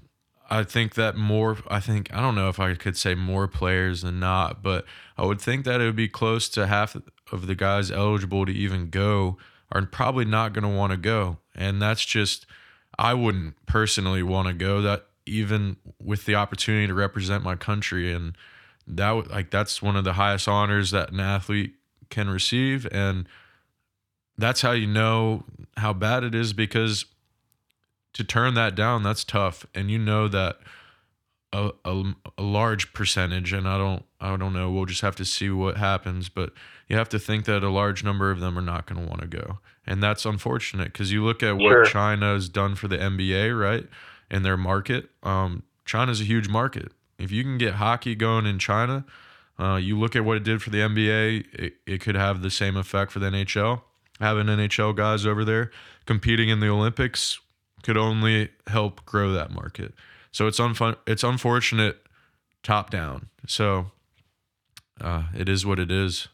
I 0.50 0.64
think 0.64 0.94
that 0.94 1.14
more, 1.14 1.58
I 1.70 1.78
think, 1.78 2.12
I 2.12 2.20
don't 2.20 2.34
know 2.34 2.48
if 2.48 2.58
I 2.58 2.74
could 2.74 2.96
say 2.96 3.14
more 3.14 3.46
players 3.46 4.02
than 4.02 4.18
not, 4.18 4.64
but 4.64 4.84
I 5.16 5.24
would 5.24 5.40
think 5.40 5.64
that 5.64 5.80
it 5.80 5.84
would 5.84 5.94
be 5.94 6.08
close 6.08 6.48
to 6.48 6.66
half 6.66 6.96
of 7.30 7.46
the 7.46 7.54
guys 7.54 7.92
eligible 7.92 8.46
to 8.46 8.52
even 8.52 8.90
go 8.90 9.38
are 9.70 9.86
probably 9.86 10.24
not 10.24 10.52
going 10.52 10.64
to 10.64 10.76
want 10.76 10.90
to 10.90 10.96
go. 10.96 11.38
And 11.54 11.80
that's 11.80 12.04
just, 12.04 12.46
I 12.98 13.14
wouldn't 13.14 13.64
personally 13.66 14.24
want 14.24 14.48
to 14.48 14.54
go 14.54 14.82
that 14.82 15.06
even 15.24 15.76
with 16.02 16.24
the 16.24 16.34
opportunity 16.34 16.88
to 16.88 16.94
represent 16.94 17.44
my 17.44 17.54
country. 17.54 18.12
And 18.12 18.36
that, 18.88 19.30
like, 19.30 19.52
that's 19.52 19.80
one 19.80 19.94
of 19.94 20.02
the 20.02 20.14
highest 20.14 20.48
honors 20.48 20.90
that 20.90 21.12
an 21.12 21.20
athlete 21.20 21.74
can 22.10 22.28
receive. 22.28 22.84
And, 22.90 23.28
that's 24.38 24.62
how 24.62 24.72
you 24.72 24.86
know 24.86 25.44
how 25.76 25.92
bad 25.92 26.24
it 26.24 26.34
is 26.34 26.52
because 26.52 27.04
to 28.14 28.24
turn 28.24 28.54
that 28.54 28.74
down 28.74 29.02
that's 29.02 29.24
tough. 29.24 29.66
And 29.74 29.90
you 29.90 29.98
know 29.98 30.28
that 30.28 30.58
a, 31.52 31.72
a, 31.84 32.14
a, 32.36 32.42
large 32.42 32.92
percentage 32.92 33.54
and 33.54 33.66
i 33.66 33.78
don't 33.78 34.04
i 34.20 34.36
don't 34.36 34.52
know 34.52 34.70
we'll 34.70 34.84
just 34.84 35.00
have 35.00 35.16
to 35.16 35.24
see 35.24 35.48
what 35.48 35.78
happens 35.78 36.28
but 36.28 36.52
you 36.88 36.96
have 36.96 37.08
to 37.10 37.18
think 37.18 37.44
that 37.44 37.62
a 37.62 37.68
large 37.70 38.02
number 38.02 38.30
of 38.30 38.40
them 38.40 38.58
are 38.58 38.62
not 38.62 38.86
going 38.86 39.00
to 39.02 39.06
want 39.06 39.20
to 39.20 39.26
go. 39.26 39.58
And 39.86 40.02
that's 40.02 40.24
unfortunate 40.24 40.92
because 40.92 41.12
you 41.12 41.24
look 41.24 41.42
at 41.42 41.56
what 41.56 41.70
sure. 41.70 41.84
china 41.84 42.32
has 42.34 42.48
done 42.48 42.74
for 42.74 42.88
the 42.88 42.98
nba 42.98 43.58
right 43.58 43.86
in 44.30 44.42
their 44.42 44.56
market 44.56 45.10
um, 45.22 45.62
china's 45.84 46.20
a 46.20 46.24
huge 46.24 46.48
market. 46.48 46.92
If 47.18 47.32
you 47.32 47.42
can 47.42 47.58
get 47.58 47.74
hockey 47.74 48.14
going 48.14 48.46
in 48.46 48.58
china 48.58 49.04
uh, 49.58 49.76
you 49.76 49.98
look 49.98 50.14
at 50.16 50.24
what 50.24 50.36
it 50.36 50.44
did 50.44 50.62
for 50.62 50.70
the 50.70 50.78
nba 50.78 51.46
it, 51.52 51.74
it 51.86 52.00
could 52.00 52.14
have 52.14 52.42
the 52.42 52.50
same 52.50 52.76
effect 52.76 53.12
for 53.12 53.18
the 53.18 53.30
nhl 53.30 53.82
having 54.20 54.46
NHL 54.46 54.96
guys 54.96 55.26
over 55.26 55.44
there 55.44 55.70
competing 56.06 56.48
in 56.48 56.60
the 56.60 56.68
Olympics 56.68 57.38
could 57.82 57.96
only 57.96 58.50
help 58.66 59.04
grow 59.04 59.32
that 59.32 59.50
market. 59.50 59.94
So 60.32 60.46
it's 60.46 60.58
unfun- 60.58 60.98
it's 61.06 61.24
unfortunate 61.24 62.02
top 62.62 62.90
down. 62.90 63.28
So 63.46 63.92
uh, 65.00 65.24
it 65.34 65.48
is 65.48 65.64
what 65.64 65.78
it 65.78 65.90
is. 65.90 66.28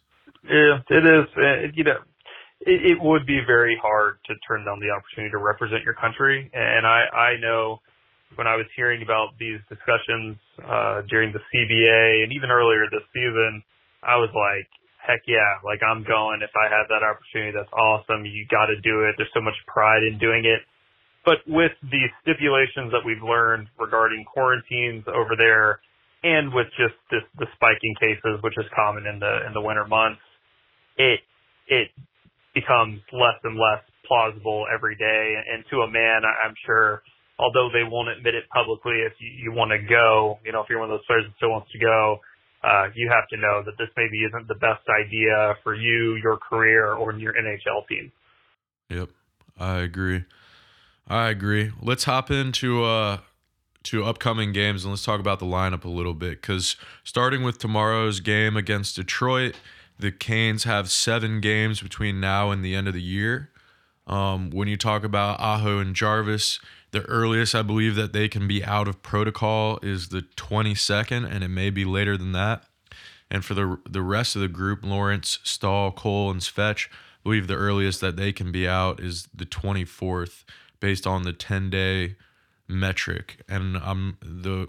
Yeah, 0.45 0.81
it 0.91 1.05
is. 1.07 1.27
Uh, 1.37 1.73
you 1.75 1.85
know, 1.85 1.99
it, 2.61 2.93
it 2.93 2.99
would 3.01 3.27
be 3.27 3.41
very 3.47 3.79
hard 3.81 4.19
to 4.27 4.35
turn 4.47 4.65
down 4.65 4.81
the 4.81 4.91
opportunity 4.91 5.31
to 5.31 5.39
represent 5.39 5.85
your 5.85 5.95
country. 5.95 6.51
And 6.53 6.87
I, 6.87 7.05
I 7.15 7.37
know 7.41 7.81
when 8.37 8.47
I 8.47 8.57
was 8.57 8.67
hearing 8.77 9.03
about 9.03 9.39
these 9.39 9.61
discussions 9.69 10.37
uh, 10.67 11.03
during 11.09 11.33
the 11.33 11.41
CBA 11.53 12.25
and 12.25 12.33
even 12.33 12.51
earlier 12.51 12.85
this 12.91 13.05
season, 13.13 13.63
I 14.03 14.17
was 14.17 14.31
like, 14.35 14.69
heck 15.07 15.23
yeah, 15.29 15.61
like 15.65 15.81
I'm 15.85 16.03
going. 16.03 16.41
If 16.41 16.53
I 16.57 16.73
have 16.73 16.89
that 16.89 17.05
opportunity, 17.05 17.53
that's 17.53 17.73
awesome. 17.73 18.25
You 18.25 18.49
got 18.51 18.67
to 18.67 18.81
do 18.81 19.05
it. 19.05 19.15
There's 19.21 19.33
so 19.37 19.45
much 19.45 19.57
pride 19.69 20.03
in 20.03 20.19
doing 20.19 20.45
it. 20.49 20.65
But 21.25 21.41
with 21.47 21.73
the 21.81 22.05
stipulations 22.21 22.93
that 22.93 23.01
we've 23.05 23.23
learned 23.23 23.69
regarding 23.81 24.25
quarantines 24.25 25.05
over 25.09 25.37
there, 25.37 25.81
and 26.25 26.53
with 26.53 26.69
just 26.77 26.97
this, 27.11 27.25
the 27.39 27.47
spiking 27.57 27.95
cases, 28.01 28.41
which 28.41 28.57
is 28.57 28.65
common 28.75 29.07
in 29.07 29.21
the 29.21 29.45
in 29.47 29.53
the 29.53 29.61
winter 29.61 29.85
months, 29.85 30.21
it 30.97 31.21
it 31.69 31.89
becomes 32.55 33.01
less 33.13 33.37
and 33.45 33.57
less 33.57 33.85
plausible 34.07 34.65
every 34.73 34.97
day. 34.97 35.35
And 35.53 35.65
to 35.71 35.81
a 35.81 35.91
man, 35.91 36.23
I'm 36.25 36.55
sure, 36.65 37.03
although 37.39 37.69
they 37.73 37.85
won't 37.85 38.09
admit 38.09 38.35
it 38.35 38.45
publicly, 38.53 39.01
if 39.05 39.13
you, 39.19 39.29
you 39.49 39.53
want 39.53 39.73
to 39.73 39.81
go, 39.81 40.39
you 40.45 40.53
know, 40.53 40.61
if 40.61 40.69
you're 40.69 40.79
one 40.79 40.91
of 40.91 40.97
those 40.97 41.07
players 41.07 41.25
that 41.25 41.37
still 41.37 41.51
wants 41.51 41.73
to 41.73 41.79
go, 41.79 42.21
uh, 42.65 42.89
you 42.95 43.11
have 43.11 43.29
to 43.29 43.37
know 43.37 43.63
that 43.65 43.77
this 43.79 43.89
maybe 43.97 44.25
isn't 44.25 44.49
the 44.49 44.55
best 44.55 44.89
idea 44.89 45.57
for 45.63 45.75
you, 45.75 46.15
your 46.15 46.37
career, 46.37 46.95
or 46.95 47.13
your 47.13 47.35
NHL 47.35 47.87
team. 47.89 48.11
Yep, 48.89 49.11
I 49.59 49.79
agree. 49.79 50.25
I 51.07 51.29
agree. 51.29 51.73
Let's 51.83 52.05
hop 52.05 52.31
into 52.31 52.85
uh 52.85 53.19
to 53.85 54.03
upcoming 54.03 54.53
games 54.53 54.83
and 54.85 54.93
let's 54.93 55.05
talk 55.05 55.21
about 55.21 55.39
the 55.39 55.47
lineup 55.47 55.85
a 55.85 55.89
little 55.89 56.15
bit 56.15 56.41
because 56.41 56.77
starting 57.05 57.43
with 57.43 57.59
tomorrow's 57.59 58.19
game 58.19 58.57
against 58.57 58.97
Detroit, 58.97 59.57
the 59.99 60.11
Canes 60.11 60.65
have 60.65 60.91
seven 60.91 61.41
games 61.41 61.83
between 61.83 62.19
now 62.19 62.51
and 62.51 62.65
the 62.65 62.75
end 62.75 62.89
of 62.89 62.95
the 62.95 63.03
year. 63.03 63.51
Um, 64.07 64.51
when 64.51 64.69
you 64.69 64.79
talk 64.79 65.05
about 65.05 65.39
Aho 65.39 65.79
and 65.79 65.95
Jarvis, 65.95 66.61
the 66.95 67.03
earliest 67.03 67.57
I 67.57 67.63
believe 67.63 67.97
that 67.97 68.13
they 68.13 68.29
can 68.29 68.47
be 68.47 68.65
out 68.65 68.87
of 68.87 69.03
protocol 69.03 69.81
is 69.83 70.09
the 70.09 70.23
22nd, 70.23 71.29
and 71.29 71.43
it 71.43 71.49
may 71.49 71.69
be 71.69 71.85
later 71.85 72.17
than 72.17 72.31
that. 72.33 72.65
And 73.29 73.45
for 73.45 73.55
the 73.55 73.79
the 73.89 74.01
rest 74.01 74.37
of 74.37 74.43
the 74.43 74.49
group, 74.49 74.85
Lorentz, 74.85 75.41
Staal, 75.43 75.91
Cole, 75.91 76.31
and 76.31 76.41
Svetch, 76.41 76.87
I 76.87 76.91
believe 77.25 77.49
the 77.49 77.57
earliest 77.57 78.01
that 78.01 78.17
they 78.17 78.33
can 78.33 78.53
be 78.53 78.69
out 78.69 79.01
is 79.01 79.29
the 79.35 79.45
24th, 79.45 80.45
based 80.79 81.05
on 81.05 81.25
the 81.25 81.33
10 81.33 81.69
day 81.69 82.15
metric. 82.69 83.41
And 83.49 83.77
I'm 83.77 84.17
the 84.23 84.69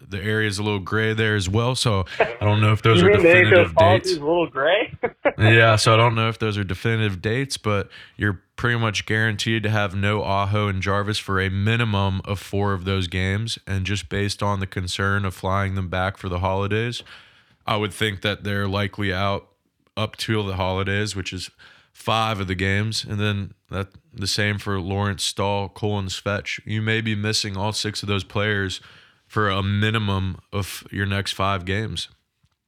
the 0.00 0.22
area 0.22 0.48
is 0.48 0.58
a 0.58 0.62
little 0.62 0.80
gray 0.80 1.14
there 1.14 1.34
as 1.34 1.48
well. 1.48 1.74
So 1.74 2.04
I 2.18 2.36
don't 2.40 2.60
know 2.60 2.72
if 2.72 2.82
those 2.82 3.02
are 3.02 3.10
definitive 3.10 3.74
dates. 3.76 4.12
A 4.12 4.20
little 4.20 4.46
gray. 4.46 4.92
yeah, 5.38 5.76
so 5.76 5.94
I 5.94 5.96
don't 5.96 6.14
know 6.14 6.28
if 6.28 6.38
those 6.38 6.58
are 6.58 6.64
definitive 6.64 7.22
dates, 7.22 7.56
but 7.56 7.88
you're 8.16 8.42
pretty 8.56 8.78
much 8.78 9.06
guaranteed 9.06 9.62
to 9.64 9.70
have 9.70 9.94
no 9.94 10.22
Aho 10.22 10.68
and 10.68 10.82
Jarvis 10.82 11.18
for 11.18 11.40
a 11.40 11.48
minimum 11.48 12.20
of 12.24 12.38
four 12.38 12.72
of 12.72 12.84
those 12.84 13.08
games. 13.08 13.58
And 13.66 13.86
just 13.86 14.08
based 14.08 14.42
on 14.42 14.60
the 14.60 14.66
concern 14.66 15.24
of 15.24 15.34
flying 15.34 15.74
them 15.74 15.88
back 15.88 16.16
for 16.16 16.28
the 16.28 16.40
holidays, 16.40 17.02
I 17.66 17.76
would 17.76 17.92
think 17.92 18.22
that 18.22 18.44
they're 18.44 18.68
likely 18.68 19.12
out 19.12 19.48
up 19.96 20.16
till 20.16 20.44
the 20.44 20.56
holidays, 20.56 21.14
which 21.14 21.32
is 21.32 21.50
five 21.92 22.40
of 22.40 22.48
the 22.48 22.54
games, 22.56 23.04
and 23.04 23.20
then 23.20 23.54
that 23.70 23.88
the 24.12 24.26
same 24.26 24.58
for 24.58 24.80
Lorentz 24.80 25.24
Staal, 25.24 25.68
Cole, 25.68 25.98
and 25.98 26.08
Svetch. 26.08 26.60
You 26.64 26.82
may 26.82 27.00
be 27.00 27.14
missing 27.14 27.56
all 27.56 27.72
six 27.72 28.02
of 28.02 28.08
those 28.08 28.24
players 28.24 28.80
for 29.34 29.50
a 29.50 29.64
minimum 29.64 30.38
of 30.52 30.86
your 30.92 31.06
next 31.06 31.32
five 31.32 31.64
games. 31.64 32.08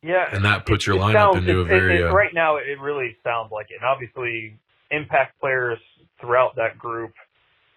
Yeah, 0.03 0.27
and 0.33 0.45
that 0.45 0.67
puts 0.67 0.83
it, 0.83 0.89
your 0.89 0.99
lineup 0.99 1.35
sounds, 1.35 1.37
into 1.39 1.61
it, 1.61 1.63
a 1.63 1.65
very 1.65 2.03
uh, 2.03 2.13
right 2.13 2.35
now. 2.35 2.57
It 2.57 2.81
really 2.81 3.17
sounds 3.23 3.53
like 3.53 3.67
it. 3.71 3.79
And 3.81 3.85
obviously, 3.85 4.59
impact 4.91 5.39
players 5.41 5.79
throughout 6.21 6.57
that 6.57 6.77
group. 6.77 7.13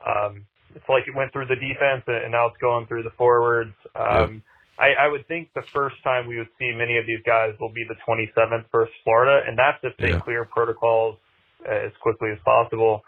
Um, 0.05 0.47
it's 0.73 0.89
like 0.89 1.07
it 1.07 1.15
went 1.15 1.31
through 1.31 1.45
the 1.45 1.55
defense, 1.55 2.03
and 2.07 2.31
now 2.31 2.47
it's 2.47 2.57
going 2.57 2.87
through 2.87 3.03
the 3.03 3.13
forwards. 3.15 3.73
Um, 3.93 4.41
I, 4.79 5.05
I 5.05 5.07
would 5.07 5.27
think 5.27 5.49
the 5.53 5.63
first 5.71 5.97
time 6.03 6.27
we 6.27 6.37
would 6.37 6.49
see 6.57 6.71
many 6.75 6.97
of 6.97 7.05
these 7.05 7.21
guys 7.25 7.53
will 7.59 7.71
be 7.71 7.85
the 7.87 7.95
27th 8.07 8.65
versus 8.71 8.93
Florida, 9.03 9.45
and 9.47 9.57
that's 9.57 9.77
if 9.83 9.95
they 9.97 10.09
yeah. 10.09 10.19
clear 10.19 10.45
protocols 10.45 11.17
as 11.69 11.91
quickly 12.01 12.29
as 12.31 12.39
possible. 12.43 13.03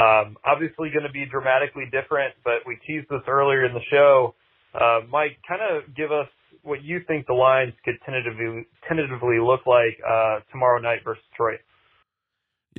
Um, 0.00 0.38
obviously, 0.44 0.88
going 0.88 1.04
to 1.04 1.12
be 1.12 1.26
dramatically 1.26 1.84
different, 1.92 2.32
but 2.44 2.64
we 2.66 2.78
teased 2.86 3.08
this 3.10 3.22
earlier 3.28 3.66
in 3.66 3.74
the 3.74 3.84
show. 3.90 4.34
Uh, 4.74 5.00
Mike, 5.08 5.38
kind 5.46 5.60
of 5.62 5.94
give 5.94 6.12
us 6.12 6.28
what 6.62 6.82
you 6.82 7.00
think 7.06 7.26
the 7.26 7.34
lines 7.34 7.72
could 7.84 7.96
tentatively 8.04 8.66
tentatively 8.86 9.38
look 9.38 9.66
like 9.66 9.98
uh, 10.08 10.40
tomorrow 10.50 10.80
night 10.80 11.00
versus 11.04 11.22
Detroit. 11.30 11.60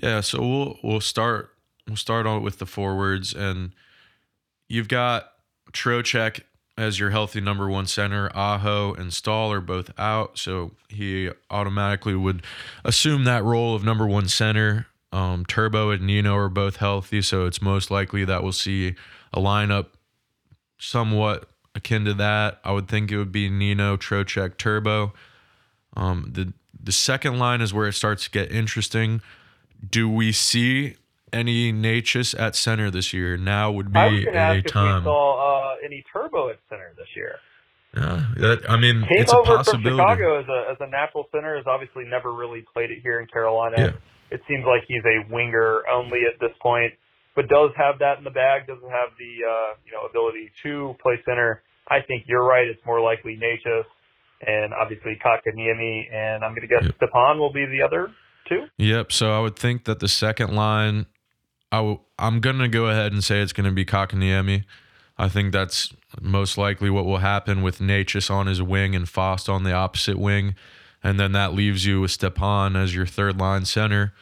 Yeah, 0.01 0.21
so 0.21 0.39
we'll 0.39 0.77
we'll 0.83 1.01
start 1.01 1.51
we'll 1.87 1.95
start 1.95 2.25
on 2.25 2.43
with 2.43 2.59
the 2.59 2.65
forwards, 2.65 3.33
and 3.33 3.73
you've 4.67 4.87
got 4.87 5.31
Trocheck 5.71 6.41
as 6.77 6.99
your 6.99 7.09
healthy 7.09 7.41
number 7.41 7.67
one 7.67 7.85
center. 7.85 8.29
Aho 8.35 8.93
and 8.93 9.11
Staal 9.11 9.51
are 9.51 9.61
both 9.61 9.91
out, 9.99 10.37
so 10.37 10.71
he 10.87 11.29
automatically 11.49 12.15
would 12.15 12.43
assume 12.85 13.25
that 13.25 13.43
role 13.43 13.75
of 13.75 13.83
number 13.83 14.07
one 14.07 14.29
center. 14.29 14.87
Um, 15.11 15.45
Turbo 15.45 15.89
and 15.89 16.03
Nino 16.03 16.35
are 16.35 16.49
both 16.49 16.77
healthy, 16.77 17.21
so 17.21 17.45
it's 17.45 17.61
most 17.61 17.89
likely 17.91 18.23
that 18.25 18.43
we'll 18.43 18.53
see 18.53 18.95
a 19.33 19.39
lineup 19.39 19.87
somewhat 20.77 21.49
akin 21.79 22.05
to 22.05 22.13
that. 22.15 22.59
I 22.63 22.71
would 22.71 22.87
think 22.87 23.11
it 23.11 23.17
would 23.17 23.31
be 23.31 23.49
Nino, 23.49 23.97
Trocheck, 23.97 24.57
Turbo. 24.57 25.13
Um, 25.95 26.29
the 26.31 26.53
the 26.81 26.91
second 26.91 27.39
line 27.39 27.61
is 27.61 27.73
where 27.73 27.87
it 27.87 27.93
starts 27.93 28.25
to 28.25 28.29
get 28.29 28.51
interesting. 28.51 29.21
Do 29.87 30.09
we 30.09 30.31
see 30.31 30.95
any 31.33 31.73
Necas 31.73 32.39
at 32.39 32.55
center 32.55 32.89
this 32.91 33.11
year? 33.13 33.37
Now 33.37 33.71
would 33.71 33.91
be 33.91 33.99
I 33.99 34.07
was 34.07 34.25
a 34.25 34.35
ask 34.35 34.65
time. 34.67 34.97
If 34.97 35.03
we 35.03 35.07
saw 35.07 35.73
uh, 35.73 35.75
any 35.83 36.03
Turbo 36.11 36.49
at 36.49 36.59
center 36.69 36.91
this 36.97 37.07
year. 37.15 37.35
Yeah, 37.95 38.25
that, 38.37 38.69
I 38.69 38.77
mean, 38.77 39.01
Came 39.01 39.21
it's 39.21 39.33
a 39.33 39.37
over 39.37 39.57
possibility. 39.57 39.89
from 39.89 39.97
Chicago 39.97 40.39
as 40.39 40.47
a 40.47 40.71
as 40.71 40.77
a 40.79 40.87
natural 40.87 41.27
center. 41.31 41.55
Has 41.55 41.65
obviously 41.65 42.05
never 42.05 42.31
really 42.31 42.63
played 42.73 42.91
it 42.91 42.99
here 43.01 43.19
in 43.19 43.25
Carolina. 43.27 43.75
Yeah 43.77 43.91
it 44.31 44.41
seems 44.47 44.65
like 44.65 44.83
he's 44.87 45.03
a 45.05 45.31
winger 45.31 45.81
only 45.91 46.19
at 46.31 46.39
this 46.39 46.55
point, 46.61 46.93
but 47.35 47.47
does 47.47 47.71
have 47.75 47.99
that 47.99 48.17
in 48.17 48.23
the 48.23 48.29
bag. 48.29 48.67
Doesn't 48.67 48.89
have 48.89 49.09
the 49.17 49.45
uh, 49.45 49.73
you 49.85 49.91
know 49.91 50.05
ability 50.07 50.51
to 50.63 50.95
play 51.01 51.19
center. 51.25 51.63
I 51.89 52.01
think 52.01 52.25
you're 52.27 52.43
right. 52.43 52.67
It's 52.67 52.83
more 52.85 53.01
likely 53.01 53.37
Necas 53.37 53.83
and 54.45 54.73
obviously 54.73 55.19
Kotkaniemi, 55.23 56.13
and 56.13 56.43
I'm 56.43 56.51
going 56.51 56.61
to 56.61 56.67
guess 56.67 56.83
yep. 56.83 56.95
Stepan 56.95 57.39
will 57.39 57.51
be 57.51 57.65
the 57.65 57.81
other 57.81 58.11
two. 58.47 58.65
Yep. 58.77 59.11
So 59.11 59.31
I 59.37 59.41
would 59.41 59.57
think 59.57 59.85
that 59.85 59.99
the 59.99 60.07
second 60.07 60.55
line, 60.55 61.07
i 61.71 61.77
w- 61.77 61.99
I'm 62.17 62.39
going 62.39 62.59
to 62.59 62.67
go 62.67 62.87
ahead 62.87 63.11
and 63.11 63.23
say 63.23 63.41
it's 63.41 63.53
going 63.53 63.67
to 63.67 63.73
be 63.73 63.85
Kotkaniemi. 63.85 64.63
I 65.17 65.27
think 65.27 65.51
that's 65.51 65.93
most 66.21 66.57
likely 66.57 66.89
what 66.89 67.05
will 67.05 67.17
happen 67.17 67.61
with 67.61 67.79
Necas 67.79 68.31
on 68.31 68.47
his 68.47 68.61
wing 68.61 68.95
and 68.95 69.07
Fast 69.07 69.49
on 69.49 69.63
the 69.63 69.73
opposite 69.73 70.17
wing 70.17 70.55
and 71.03 71.19
then 71.19 71.31
that 71.31 71.53
leaves 71.53 71.85
you 71.85 72.01
with 72.01 72.11
Stepan 72.11 72.75
as 72.75 72.93
your 72.93 73.05
third 73.05 73.39
line 73.39 73.65
center. 73.65 74.13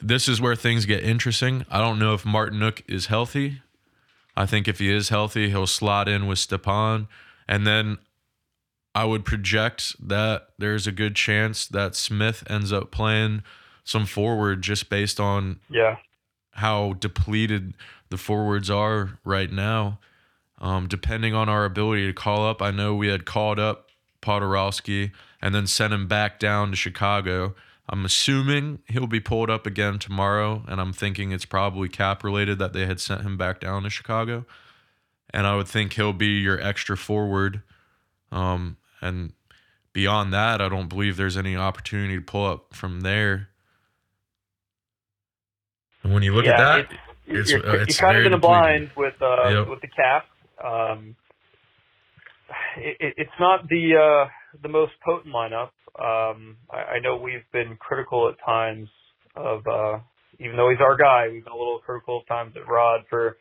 This 0.00 0.28
is 0.28 0.40
where 0.40 0.56
things 0.56 0.86
get 0.86 1.02
interesting. 1.02 1.64
I 1.70 1.78
don't 1.78 1.98
know 1.98 2.14
if 2.14 2.24
Martinook 2.24 2.82
is 2.86 3.06
healthy. 3.06 3.62
I 4.40 4.46
think 4.46 4.66
if 4.66 4.78
he 4.78 4.90
is 4.90 5.10
healthy, 5.10 5.50
he'll 5.50 5.66
slot 5.66 6.08
in 6.08 6.26
with 6.26 6.38
Stepan. 6.38 7.08
And 7.46 7.66
then 7.66 7.98
I 8.94 9.04
would 9.04 9.26
project 9.26 9.94
that 10.00 10.48
there's 10.58 10.86
a 10.86 10.92
good 10.92 11.14
chance 11.14 11.66
that 11.66 11.94
Smith 11.94 12.42
ends 12.48 12.72
up 12.72 12.90
playing 12.90 13.42
some 13.84 14.06
forward 14.06 14.62
just 14.62 14.88
based 14.88 15.20
on 15.20 15.60
yeah 15.68 15.96
how 16.52 16.94
depleted 16.94 17.74
the 18.08 18.16
forwards 18.16 18.70
are 18.70 19.18
right 19.24 19.52
now. 19.52 19.98
Um, 20.58 20.88
depending 20.88 21.34
on 21.34 21.50
our 21.50 21.66
ability 21.66 22.06
to 22.06 22.14
call 22.14 22.46
up, 22.46 22.62
I 22.62 22.70
know 22.70 22.94
we 22.94 23.08
had 23.08 23.26
called 23.26 23.58
up 23.58 23.90
Poturalski 24.22 25.12
and 25.42 25.54
then 25.54 25.66
sent 25.66 25.92
him 25.92 26.08
back 26.08 26.38
down 26.38 26.70
to 26.70 26.76
Chicago. 26.76 27.54
I'm 27.92 28.04
assuming 28.04 28.78
he'll 28.86 29.08
be 29.08 29.18
pulled 29.18 29.50
up 29.50 29.66
again 29.66 29.98
tomorrow, 29.98 30.62
and 30.68 30.80
I'm 30.80 30.92
thinking 30.92 31.32
it's 31.32 31.44
probably 31.44 31.88
cap 31.88 32.22
related 32.22 32.60
that 32.60 32.72
they 32.72 32.86
had 32.86 33.00
sent 33.00 33.22
him 33.22 33.36
back 33.36 33.58
down 33.58 33.82
to 33.82 33.90
Chicago. 33.90 34.46
And 35.34 35.44
I 35.44 35.56
would 35.56 35.66
think 35.66 35.94
he'll 35.94 36.12
be 36.12 36.38
your 36.38 36.60
extra 36.60 36.96
forward. 36.96 37.62
Um, 38.30 38.76
and 39.00 39.32
beyond 39.92 40.32
that, 40.32 40.60
I 40.60 40.68
don't 40.68 40.88
believe 40.88 41.16
there's 41.16 41.36
any 41.36 41.56
opportunity 41.56 42.14
to 42.14 42.22
pull 42.22 42.46
up 42.46 42.74
from 42.74 43.00
there. 43.00 43.48
And 46.04 46.14
when 46.14 46.22
you 46.22 46.32
look 46.32 46.46
yeah, 46.46 46.52
at 46.52 46.58
that, 46.58 46.92
it's, 47.26 47.50
it's, 47.50 47.50
you're, 47.50 47.68
uh, 47.68 47.82
it's 47.82 48.00
you're 48.00 48.08
kind 48.08 48.18
of 48.18 48.26
in 48.26 48.32
a 48.32 48.38
blind 48.38 48.90
with 48.96 49.20
uh, 49.20 49.48
yep. 49.48 49.68
with 49.68 49.80
the 49.80 49.88
cap. 49.88 50.26
Um, 50.64 51.16
it, 52.76 53.14
it's 53.16 53.38
not 53.38 53.68
the 53.68 53.96
uh, 53.96 54.28
the 54.62 54.68
most 54.68 54.92
potent 55.04 55.34
lineup. 55.34 55.70
Um, 55.98 56.56
I, 56.70 56.96
I 56.96 56.98
know 57.00 57.16
we've 57.16 57.46
been 57.52 57.76
critical 57.78 58.28
at 58.28 58.44
times 58.44 58.88
of, 59.36 59.66
uh, 59.66 59.98
even 60.38 60.56
though 60.56 60.70
he's 60.70 60.80
our 60.80 60.96
guy, 60.96 61.28
we've 61.30 61.44
been 61.44 61.52
a 61.52 61.56
little 61.56 61.80
critical 61.84 62.22
at 62.22 62.28
times 62.28 62.54
at 62.56 62.68
Rod 62.68 63.02
for, 63.10 63.36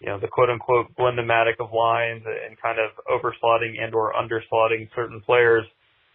you 0.00 0.08
know, 0.08 0.20
the 0.20 0.28
quote 0.28 0.50
unquote 0.50 0.94
blendomatic 0.98 1.60
of 1.60 1.72
lines 1.72 2.22
and 2.24 2.56
kind 2.60 2.78
of 2.78 2.90
overslotting 3.08 3.82
and 3.82 3.94
or 3.94 4.12
underslotting 4.12 4.88
certain 4.94 5.20
players. 5.24 5.64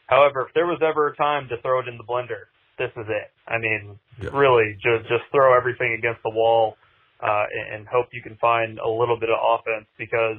However, 0.07 0.45
if 0.47 0.53
there 0.53 0.65
was 0.65 0.79
ever 0.81 1.09
a 1.09 1.15
time 1.15 1.47
to 1.49 1.61
throw 1.61 1.79
it 1.79 1.87
in 1.87 1.97
the 1.97 2.03
blender, 2.03 2.49
this 2.77 2.91
is 2.95 3.05
it. 3.09 3.29
I 3.47 3.57
mean, 3.59 3.99
yeah. 4.21 4.29
really, 4.33 4.73
just 4.75 5.09
just 5.09 5.23
throw 5.31 5.55
everything 5.57 5.95
against 5.97 6.23
the 6.23 6.31
wall 6.31 6.77
uh, 7.21 7.45
and, 7.51 7.75
and 7.75 7.87
hope 7.87 8.07
you 8.13 8.21
can 8.21 8.37
find 8.37 8.79
a 8.79 8.89
little 8.89 9.19
bit 9.19 9.29
of 9.29 9.37
offense 9.37 9.85
because 9.97 10.37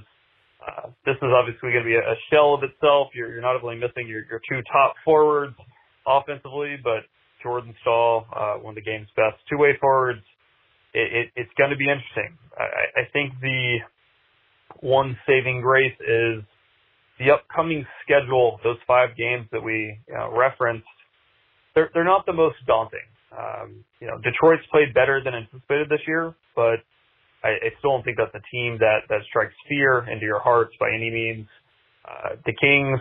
uh, 0.61 0.89
this 1.07 1.17
is 1.17 1.31
obviously 1.35 1.73
going 1.73 1.85
to 1.85 1.89
be 1.89 1.97
a, 1.97 2.05
a 2.05 2.17
shell 2.31 2.55
of 2.55 2.63
itself. 2.63 3.09
You're, 3.15 3.33
you're 3.33 3.43
not 3.43 3.63
only 3.63 3.77
missing 3.77 4.07
your, 4.07 4.25
your 4.29 4.41
two 4.49 4.61
top 4.71 4.95
forwards 5.05 5.57
offensively, 6.07 6.77
but 6.83 7.05
Jordan 7.43 7.75
Staal, 7.81 8.27
uh, 8.35 8.55
one 8.61 8.73
of 8.73 8.75
the 8.77 8.83
game's 8.83 9.09
best 9.17 9.37
two-way 9.49 9.73
forwards. 9.81 10.21
It, 10.93 11.13
it, 11.13 11.27
it's 11.37 11.51
going 11.57 11.71
to 11.71 11.77
be 11.77 11.89
interesting. 11.89 12.37
I, 12.59 13.01
I 13.01 13.05
think 13.13 13.33
the 13.41 13.79
one 14.81 15.17
saving 15.27 15.61
grace 15.63 15.97
is 16.01 16.45
the 17.19 17.31
upcoming 17.33 17.87
schedule. 18.03 18.61
Those 18.65 18.79
five 18.87 19.17
games 19.17 19.47
that 19.53 19.63
we 19.63 19.99
you 20.09 20.15
know, 20.15 20.33
referenced, 20.37 20.87
they're 21.75 21.91
they're 21.95 22.05
not 22.05 22.27
the 22.27 22.33
most 22.33 22.57
daunting. 22.67 23.07
Um, 23.31 23.85
you 24.01 24.09
know, 24.09 24.19
Detroit's 24.19 24.67
played 24.73 24.93
better 24.93 25.23
than 25.23 25.35
anticipated 25.35 25.89
this 25.89 26.01
year, 26.07 26.35
but 26.57 26.83
I, 27.43 27.49
I 27.49 27.69
still 27.79 27.93
don't 27.93 28.05
think 28.05 28.19
that's 28.19 28.35
a 28.35 28.45
team 28.51 28.79
that 28.81 29.09
that 29.09 29.21
strikes 29.29 29.55
fear 29.69 30.07
into 30.11 30.25
your 30.25 30.41
hearts 30.41 30.75
by 30.79 30.91
any 30.95 31.11
means. 31.11 31.47
Uh, 32.05 32.37
the 32.45 32.53
Kings 32.53 33.01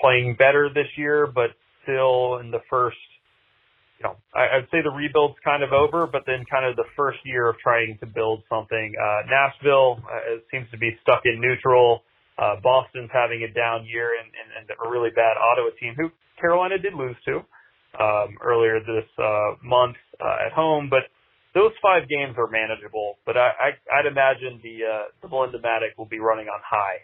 playing 0.00 0.36
better 0.38 0.68
this 0.72 0.88
year, 0.96 1.26
but 1.26 1.50
still 1.82 2.38
in 2.38 2.50
the 2.50 2.60
first. 2.68 2.96
You 3.98 4.08
know, 4.08 4.16
I, 4.34 4.56
I'd 4.56 4.68
say 4.72 4.80
the 4.80 4.90
rebuild's 4.90 5.36
kind 5.44 5.62
of 5.62 5.72
over, 5.72 6.06
but 6.06 6.22
then 6.26 6.44
kind 6.50 6.64
of 6.64 6.76
the 6.76 6.88
first 6.96 7.18
year 7.24 7.50
of 7.50 7.56
trying 7.58 7.98
to 8.00 8.06
build 8.06 8.42
something. 8.48 8.94
Uh, 8.96 9.28
Nashville 9.28 10.00
uh, 10.08 10.40
seems 10.50 10.70
to 10.70 10.78
be 10.78 10.96
stuck 11.02 11.20
in 11.26 11.38
neutral. 11.40 12.02
Uh, 12.38 12.56
Boston's 12.62 13.10
having 13.12 13.42
a 13.42 13.52
down 13.52 13.84
year 13.84 14.16
and, 14.16 14.32
and, 14.32 14.70
and 14.70 14.78
a 14.86 14.88
really 14.88 15.10
bad 15.10 15.36
Ottawa 15.36 15.68
team 15.78 15.92
who 15.98 16.08
Carolina 16.40 16.78
did 16.78 16.94
lose 16.94 17.16
to 17.26 17.44
um, 18.00 18.38
earlier 18.40 18.80
this 18.80 19.04
uh, 19.18 19.60
month 19.62 19.96
uh, 20.18 20.46
at 20.46 20.52
home, 20.52 20.88
but 20.88 21.04
those 21.54 21.72
five 21.82 22.08
games 22.08 22.36
are 22.38 22.46
manageable, 22.46 23.18
but 23.26 23.36
I, 23.36 23.50
I 23.60 23.98
I'd 23.98 24.06
imagine 24.06 24.60
the 24.62 24.84
uh, 24.84 25.02
the 25.22 25.28
Blendomatic 25.28 25.98
will 25.98 26.06
be 26.06 26.20
running 26.20 26.48
on 26.48 26.60
high. 26.64 26.98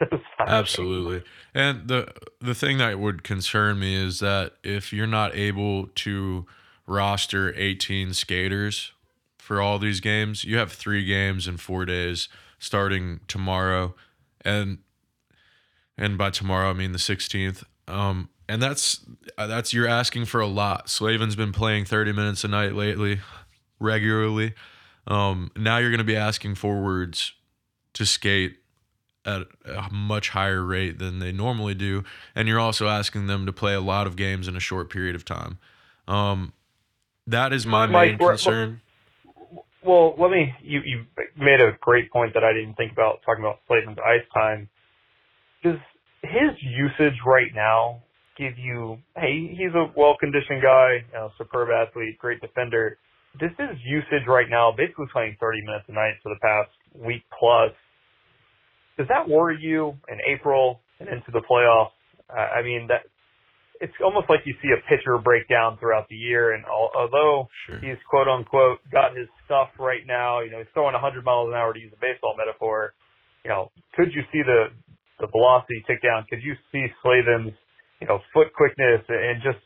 Absolutely. 0.38 1.18
Games. 1.18 1.28
And 1.54 1.88
the 1.88 2.12
the 2.40 2.54
thing 2.54 2.78
that 2.78 2.98
would 2.98 3.22
concern 3.22 3.78
me 3.78 3.94
is 3.94 4.20
that 4.20 4.54
if 4.62 4.92
you're 4.92 5.06
not 5.06 5.34
able 5.34 5.88
to 5.88 6.46
roster 6.86 7.54
18 7.56 8.12
skaters 8.12 8.92
for 9.38 9.60
all 9.60 9.78
these 9.78 10.00
games, 10.00 10.44
you 10.44 10.56
have 10.56 10.72
3 10.72 11.04
games 11.04 11.46
in 11.46 11.56
4 11.56 11.84
days 11.84 12.28
starting 12.58 13.20
tomorrow 13.28 13.94
and 14.44 14.78
and 15.96 16.16
by 16.16 16.30
tomorrow 16.30 16.70
I 16.70 16.72
mean 16.72 16.92
the 16.92 16.98
16th. 16.98 17.64
Um 17.86 18.30
and 18.48 18.62
that's 18.62 19.04
that's 19.36 19.72
you're 19.72 19.88
asking 19.88 20.24
for 20.24 20.40
a 20.40 20.46
lot. 20.46 20.88
Slavin's 20.88 21.36
been 21.36 21.52
playing 21.52 21.84
30 21.84 22.12
minutes 22.12 22.44
a 22.44 22.48
night 22.48 22.74
lately 22.74 23.20
regularly. 23.82 24.54
Um, 25.06 25.50
now 25.56 25.78
you're 25.78 25.90
going 25.90 25.98
to 25.98 26.04
be 26.04 26.16
asking 26.16 26.54
forwards 26.54 27.32
to 27.94 28.06
skate 28.06 28.58
at 29.24 29.42
a 29.64 29.88
much 29.92 30.30
higher 30.30 30.62
rate 30.62 30.98
than 30.98 31.18
they 31.18 31.32
normally 31.32 31.74
do, 31.74 32.02
and 32.34 32.48
you're 32.48 32.60
also 32.60 32.88
asking 32.88 33.26
them 33.26 33.46
to 33.46 33.52
play 33.52 33.74
a 33.74 33.80
lot 33.80 34.06
of 34.06 34.16
games 34.16 34.48
in 34.48 34.56
a 34.56 34.60
short 34.60 34.90
period 34.90 35.14
of 35.14 35.24
time. 35.24 35.58
Um, 36.08 36.52
that 37.26 37.52
is 37.52 37.64
my 37.66 37.86
Mike, 37.86 38.18
main 38.18 38.28
concern. 38.28 38.80
Well, 39.84 40.14
let 40.18 40.30
me. 40.30 40.52
You 40.62 40.80
you 40.84 41.04
made 41.36 41.60
a 41.60 41.76
great 41.80 42.10
point 42.10 42.34
that 42.34 42.44
I 42.44 42.52
didn't 42.52 42.74
think 42.74 42.92
about 42.92 43.20
talking 43.24 43.44
about 43.44 43.60
Slavin's 43.66 43.98
ice 43.98 44.26
time. 44.34 44.68
Does 45.62 45.78
his 46.22 46.50
usage 46.60 47.18
right 47.24 47.52
now 47.54 48.02
give 48.36 48.58
you? 48.58 48.98
Hey, 49.16 49.54
he's 49.56 49.74
a 49.74 49.90
well 49.96 50.16
conditioned 50.18 50.62
guy, 50.62 51.04
you 51.06 51.14
know, 51.14 51.30
superb 51.38 51.68
athlete, 51.70 52.18
great 52.18 52.40
defender 52.40 52.98
this 53.40 53.52
is 53.58 53.78
usage 53.84 54.26
right 54.28 54.48
now, 54.48 54.72
basically 54.76 55.06
playing 55.12 55.36
30 55.40 55.62
minutes 55.64 55.84
a 55.88 55.92
night 55.92 56.14
for 56.22 56.28
the 56.34 56.40
past 56.40 56.70
week 56.94 57.22
plus. 57.38 57.72
Does 58.98 59.08
that 59.08 59.28
worry 59.28 59.58
you 59.60 59.96
in 60.08 60.18
April 60.28 60.80
and 61.00 61.08
into 61.08 61.30
the 61.32 61.40
playoffs? 61.40 61.96
Uh, 62.28 62.60
I 62.60 62.62
mean, 62.62 62.86
that 62.88 63.08
it's 63.80 63.92
almost 64.04 64.30
like 64.30 64.40
you 64.44 64.54
see 64.62 64.70
a 64.70 64.80
pitcher 64.86 65.18
break 65.18 65.48
down 65.48 65.76
throughout 65.78 66.08
the 66.08 66.14
year. 66.14 66.52
And 66.52 66.64
al- 66.66 66.92
although 66.94 67.48
sure. 67.66 67.80
he's 67.80 67.98
quote 68.08 68.28
unquote 68.28 68.78
got 68.92 69.16
his 69.16 69.26
stuff 69.44 69.68
right 69.78 70.06
now, 70.06 70.40
you 70.40 70.50
know, 70.50 70.58
he's 70.58 70.70
throwing 70.72 70.94
100 70.94 71.24
miles 71.24 71.48
an 71.48 71.54
hour 71.54 71.72
to 71.72 71.80
use 71.80 71.92
a 71.92 72.00
baseball 72.00 72.36
metaphor. 72.36 72.94
You 73.44 73.50
know, 73.50 73.72
could 73.94 74.14
you 74.14 74.22
see 74.30 74.42
the 74.46 74.70
the 75.18 75.26
velocity 75.26 75.82
tick 75.86 76.02
down? 76.02 76.26
Could 76.30 76.42
you 76.42 76.54
see 76.70 76.86
Slavin's 77.02 77.56
you 78.00 78.06
know 78.06 78.20
foot 78.32 78.54
quickness 78.54 79.02
and 79.08 79.42
just 79.42 79.58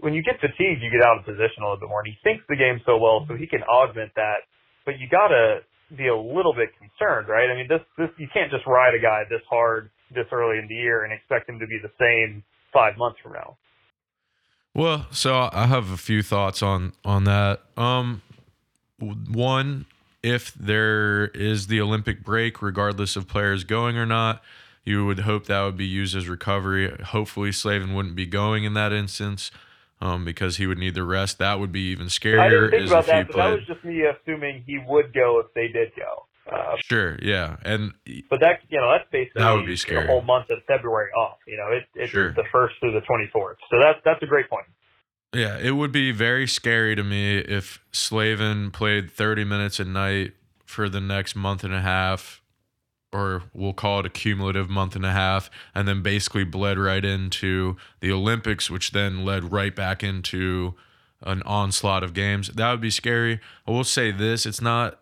when 0.00 0.12
you 0.12 0.22
get 0.22 0.40
fatigued, 0.40 0.82
you 0.82 0.90
get 0.90 1.04
out 1.04 1.18
of 1.18 1.24
position 1.24 1.62
a 1.62 1.64
little 1.64 1.80
bit 1.80 1.88
more. 1.88 2.00
And 2.00 2.08
he 2.08 2.18
thinks 2.22 2.44
the 2.48 2.56
game 2.56 2.80
so 2.84 2.98
well, 2.98 3.24
so 3.28 3.34
he 3.34 3.46
can 3.46 3.62
augment 3.62 4.12
that. 4.16 4.44
But 4.84 4.98
you 4.98 5.08
gotta 5.08 5.60
be 5.96 6.08
a 6.08 6.16
little 6.16 6.52
bit 6.52 6.70
concerned, 6.78 7.28
right? 7.28 7.48
I 7.50 7.54
mean, 7.54 7.68
this 7.68 7.80
this 7.96 8.10
you 8.18 8.28
can't 8.32 8.50
just 8.50 8.66
ride 8.66 8.94
a 8.94 9.00
guy 9.00 9.22
this 9.28 9.42
hard 9.48 9.90
this 10.14 10.26
early 10.32 10.58
in 10.58 10.68
the 10.68 10.74
year 10.74 11.04
and 11.04 11.12
expect 11.12 11.48
him 11.48 11.58
to 11.58 11.66
be 11.66 11.78
the 11.82 11.90
same 11.98 12.44
five 12.72 12.96
months 12.96 13.18
from 13.22 13.32
now. 13.32 13.56
Well, 14.74 15.06
so 15.10 15.48
I 15.52 15.66
have 15.66 15.90
a 15.90 15.96
few 15.96 16.22
thoughts 16.22 16.62
on 16.62 16.92
on 17.04 17.24
that. 17.24 17.62
Um, 17.76 18.22
one, 18.98 19.86
if 20.22 20.52
there 20.54 21.28
is 21.28 21.68
the 21.68 21.80
Olympic 21.80 22.22
break, 22.22 22.60
regardless 22.60 23.16
of 23.16 23.26
players 23.26 23.64
going 23.64 23.96
or 23.96 24.06
not, 24.06 24.42
you 24.84 25.06
would 25.06 25.20
hope 25.20 25.46
that 25.46 25.62
would 25.62 25.76
be 25.76 25.86
used 25.86 26.14
as 26.14 26.28
recovery. 26.28 26.94
Hopefully, 27.06 27.52
Slavin 27.52 27.94
wouldn't 27.94 28.16
be 28.16 28.26
going 28.26 28.64
in 28.64 28.74
that 28.74 28.92
instance 28.92 29.50
um, 30.00 30.24
because 30.24 30.56
he 30.56 30.66
would 30.66 30.78
need 30.78 30.94
the 30.94 31.04
rest. 31.04 31.38
That 31.38 31.58
would 31.58 31.72
be 31.72 31.90
even 31.90 32.06
scarier. 32.06 32.40
I 32.40 32.48
didn't 32.48 32.70
think 32.70 32.86
about 32.86 33.06
that, 33.06 33.28
that 33.34 33.50
was 33.52 33.66
just 33.66 33.84
me 33.84 34.02
assuming 34.02 34.62
he 34.66 34.78
would 34.86 35.12
go 35.12 35.40
if 35.40 35.52
they 35.54 35.68
did 35.68 35.92
go. 35.96 36.26
Uh, 36.50 36.76
sure, 36.78 37.18
yeah, 37.22 37.56
and 37.64 37.92
but 38.30 38.38
that 38.38 38.60
you 38.68 38.78
know 38.78 38.92
that's 38.92 39.10
basically 39.10 39.42
that 39.42 39.52
would 39.52 39.66
be 39.66 39.74
scary. 39.74 40.02
the 40.02 40.06
whole 40.06 40.22
month 40.22 40.48
of 40.50 40.58
February 40.68 41.10
off. 41.10 41.38
You 41.46 41.56
know, 41.56 41.68
it, 41.72 41.84
it's 41.96 42.12
sure. 42.12 42.32
the 42.32 42.44
first 42.52 42.76
through 42.78 42.92
the 42.92 43.00
twenty 43.00 43.28
fourth. 43.32 43.58
So 43.68 43.80
that's 43.80 43.98
that's 44.04 44.22
a 44.22 44.26
great 44.26 44.48
point. 44.48 44.66
Yeah, 45.34 45.58
it 45.58 45.72
would 45.72 45.90
be 45.90 46.12
very 46.12 46.46
scary 46.46 46.94
to 46.94 47.02
me 47.02 47.38
if 47.38 47.80
Slavin 47.90 48.70
played 48.70 49.10
thirty 49.10 49.42
minutes 49.42 49.80
a 49.80 49.84
night 49.84 50.34
for 50.64 50.88
the 50.88 51.00
next 51.00 51.34
month 51.34 51.64
and 51.64 51.74
a 51.74 51.80
half 51.80 52.42
or 53.12 53.44
we'll 53.52 53.72
call 53.72 54.00
it 54.00 54.06
a 54.06 54.10
cumulative 54.10 54.68
month 54.68 54.96
and 54.96 55.06
a 55.06 55.12
half, 55.12 55.50
and 55.74 55.86
then 55.86 56.02
basically 56.02 56.44
bled 56.44 56.78
right 56.78 57.04
into 57.04 57.76
the 58.00 58.12
Olympics, 58.12 58.70
which 58.70 58.90
then 58.90 59.24
led 59.24 59.52
right 59.52 59.74
back 59.74 60.02
into 60.02 60.74
an 61.22 61.42
onslaught 61.42 62.02
of 62.02 62.14
games. 62.14 62.48
That 62.48 62.70
would 62.70 62.80
be 62.80 62.90
scary. 62.90 63.40
I 63.66 63.70
will 63.70 63.84
say 63.84 64.10
this 64.10 64.46
it's 64.46 64.60
not 64.60 65.00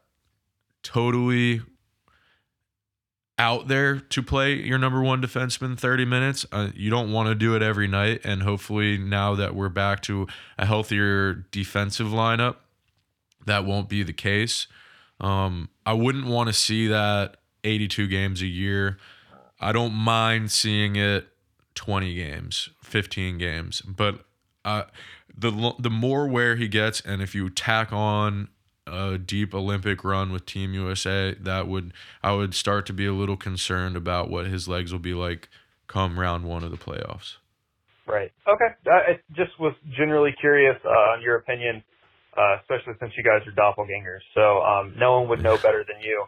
totally 0.82 1.62
out 3.38 3.66
there 3.66 3.98
to 3.98 4.22
play 4.22 4.54
your 4.54 4.78
number 4.78 5.02
one 5.02 5.20
defenseman 5.20 5.78
30 5.78 6.04
minutes. 6.04 6.46
Uh, 6.52 6.68
you 6.74 6.90
don't 6.90 7.12
want 7.12 7.28
to 7.28 7.34
do 7.34 7.56
it 7.56 7.62
every 7.62 7.88
night. 7.88 8.20
And 8.22 8.42
hopefully, 8.42 8.96
now 8.96 9.34
that 9.34 9.54
we're 9.54 9.68
back 9.68 10.02
to 10.02 10.28
a 10.56 10.66
healthier 10.66 11.34
defensive 11.50 12.08
lineup, 12.08 12.56
that 13.46 13.64
won't 13.64 13.88
be 13.88 14.02
the 14.02 14.12
case. 14.12 14.66
Um, 15.20 15.68
I 15.84 15.94
wouldn't 15.94 16.26
want 16.26 16.48
to 16.48 16.52
see 16.52 16.86
that 16.88 17.38
82 17.64 18.06
games 18.06 18.42
a 18.42 18.46
year. 18.46 18.98
I 19.60 19.72
don't 19.72 19.94
mind 19.94 20.50
seeing 20.52 20.96
it 20.96 21.28
20 21.74 22.14
games, 22.14 22.70
15 22.82 23.38
games, 23.38 23.80
but 23.82 24.24
uh, 24.64 24.84
the 25.36 25.74
the 25.78 25.90
more 25.90 26.28
wear 26.28 26.56
he 26.56 26.68
gets, 26.68 27.00
and 27.00 27.20
if 27.20 27.34
you 27.34 27.50
tack 27.50 27.92
on 27.92 28.48
a 28.86 29.18
deep 29.18 29.54
Olympic 29.54 30.04
run 30.04 30.30
with 30.32 30.46
Team 30.46 30.74
USA, 30.74 31.34
that 31.40 31.66
would 31.66 31.92
I 32.22 32.32
would 32.32 32.54
start 32.54 32.86
to 32.86 32.92
be 32.92 33.06
a 33.06 33.12
little 33.12 33.36
concerned 33.36 33.96
about 33.96 34.30
what 34.30 34.46
his 34.46 34.68
legs 34.68 34.92
will 34.92 35.00
be 35.00 35.14
like 35.14 35.48
come 35.86 36.18
round 36.18 36.44
one 36.44 36.62
of 36.62 36.70
the 36.70 36.76
playoffs. 36.76 37.36
Right. 38.06 38.32
Okay. 38.46 38.66
I 38.86 39.18
just 39.34 39.58
was 39.58 39.74
generally 39.96 40.34
curious 40.38 40.76
uh, 40.84 40.88
on 40.88 41.22
your 41.22 41.36
opinion, 41.36 41.82
uh, 42.36 42.56
especially 42.60 42.94
since 43.00 43.12
you 43.16 43.22
guys 43.22 43.40
are 43.46 43.52
doppelgangers. 43.52 44.20
So 44.34 44.60
um, 44.62 44.94
no 44.98 45.20
one 45.20 45.28
would 45.30 45.42
know 45.42 45.56
better 45.62 45.84
than 45.88 46.02
you. 46.02 46.24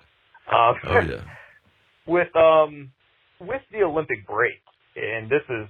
Um, 0.52 0.74
oh 0.84 1.00
yeah. 1.00 1.22
with 2.06 2.34
um 2.36 2.92
with 3.40 3.62
the 3.72 3.82
Olympic 3.82 4.26
break, 4.26 4.60
and 4.96 5.28
this 5.30 5.42
is 5.48 5.68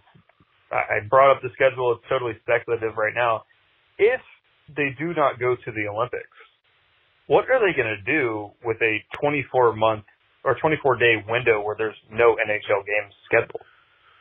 I 0.70 1.00
brought 1.08 1.36
up 1.36 1.42
the 1.42 1.50
schedule. 1.54 1.92
It's 1.92 2.08
totally 2.08 2.34
speculative 2.42 2.96
right 2.96 3.14
now. 3.14 3.44
If 3.98 4.20
they 4.74 4.90
do 4.98 5.14
not 5.14 5.38
go 5.38 5.54
to 5.54 5.70
the 5.72 5.86
Olympics, 5.88 6.36
what 7.26 7.46
are 7.50 7.60
they 7.60 7.74
going 7.74 7.94
to 7.94 8.02
do 8.02 8.50
with 8.64 8.76
a 8.82 8.98
24 9.20 9.74
month 9.76 10.04
or 10.44 10.56
24 10.60 10.96
day 10.96 11.14
window 11.28 11.62
where 11.62 11.76
there's 11.78 11.96
no 12.10 12.34
NHL 12.34 12.82
games 12.84 13.14
scheduled? 13.26 13.62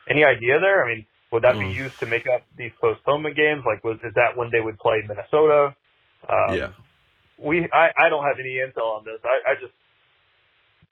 Any 0.08 0.24
idea 0.24 0.60
there? 0.60 0.84
I 0.84 0.94
mean, 0.94 1.06
would 1.32 1.42
that 1.42 1.56
mm. 1.56 1.66
be 1.66 1.74
used 1.74 1.98
to 2.00 2.06
make 2.06 2.26
up 2.32 2.42
these 2.56 2.72
postponement 2.80 3.36
games? 3.36 3.62
Like, 3.66 3.82
was 3.82 3.98
is 4.04 4.14
that 4.14 4.36
when 4.36 4.50
they 4.52 4.60
would 4.60 4.78
play 4.78 5.02
Minnesota? 5.06 5.74
Um, 6.28 6.54
yeah. 6.56 6.70
We 7.38 7.68
I, 7.72 7.90
I 7.98 8.08
don't 8.08 8.24
have 8.24 8.38
any 8.38 8.62
intel 8.62 8.96
on 8.96 9.04
this. 9.04 9.18
I, 9.24 9.52
I 9.52 9.54
just 9.60 9.74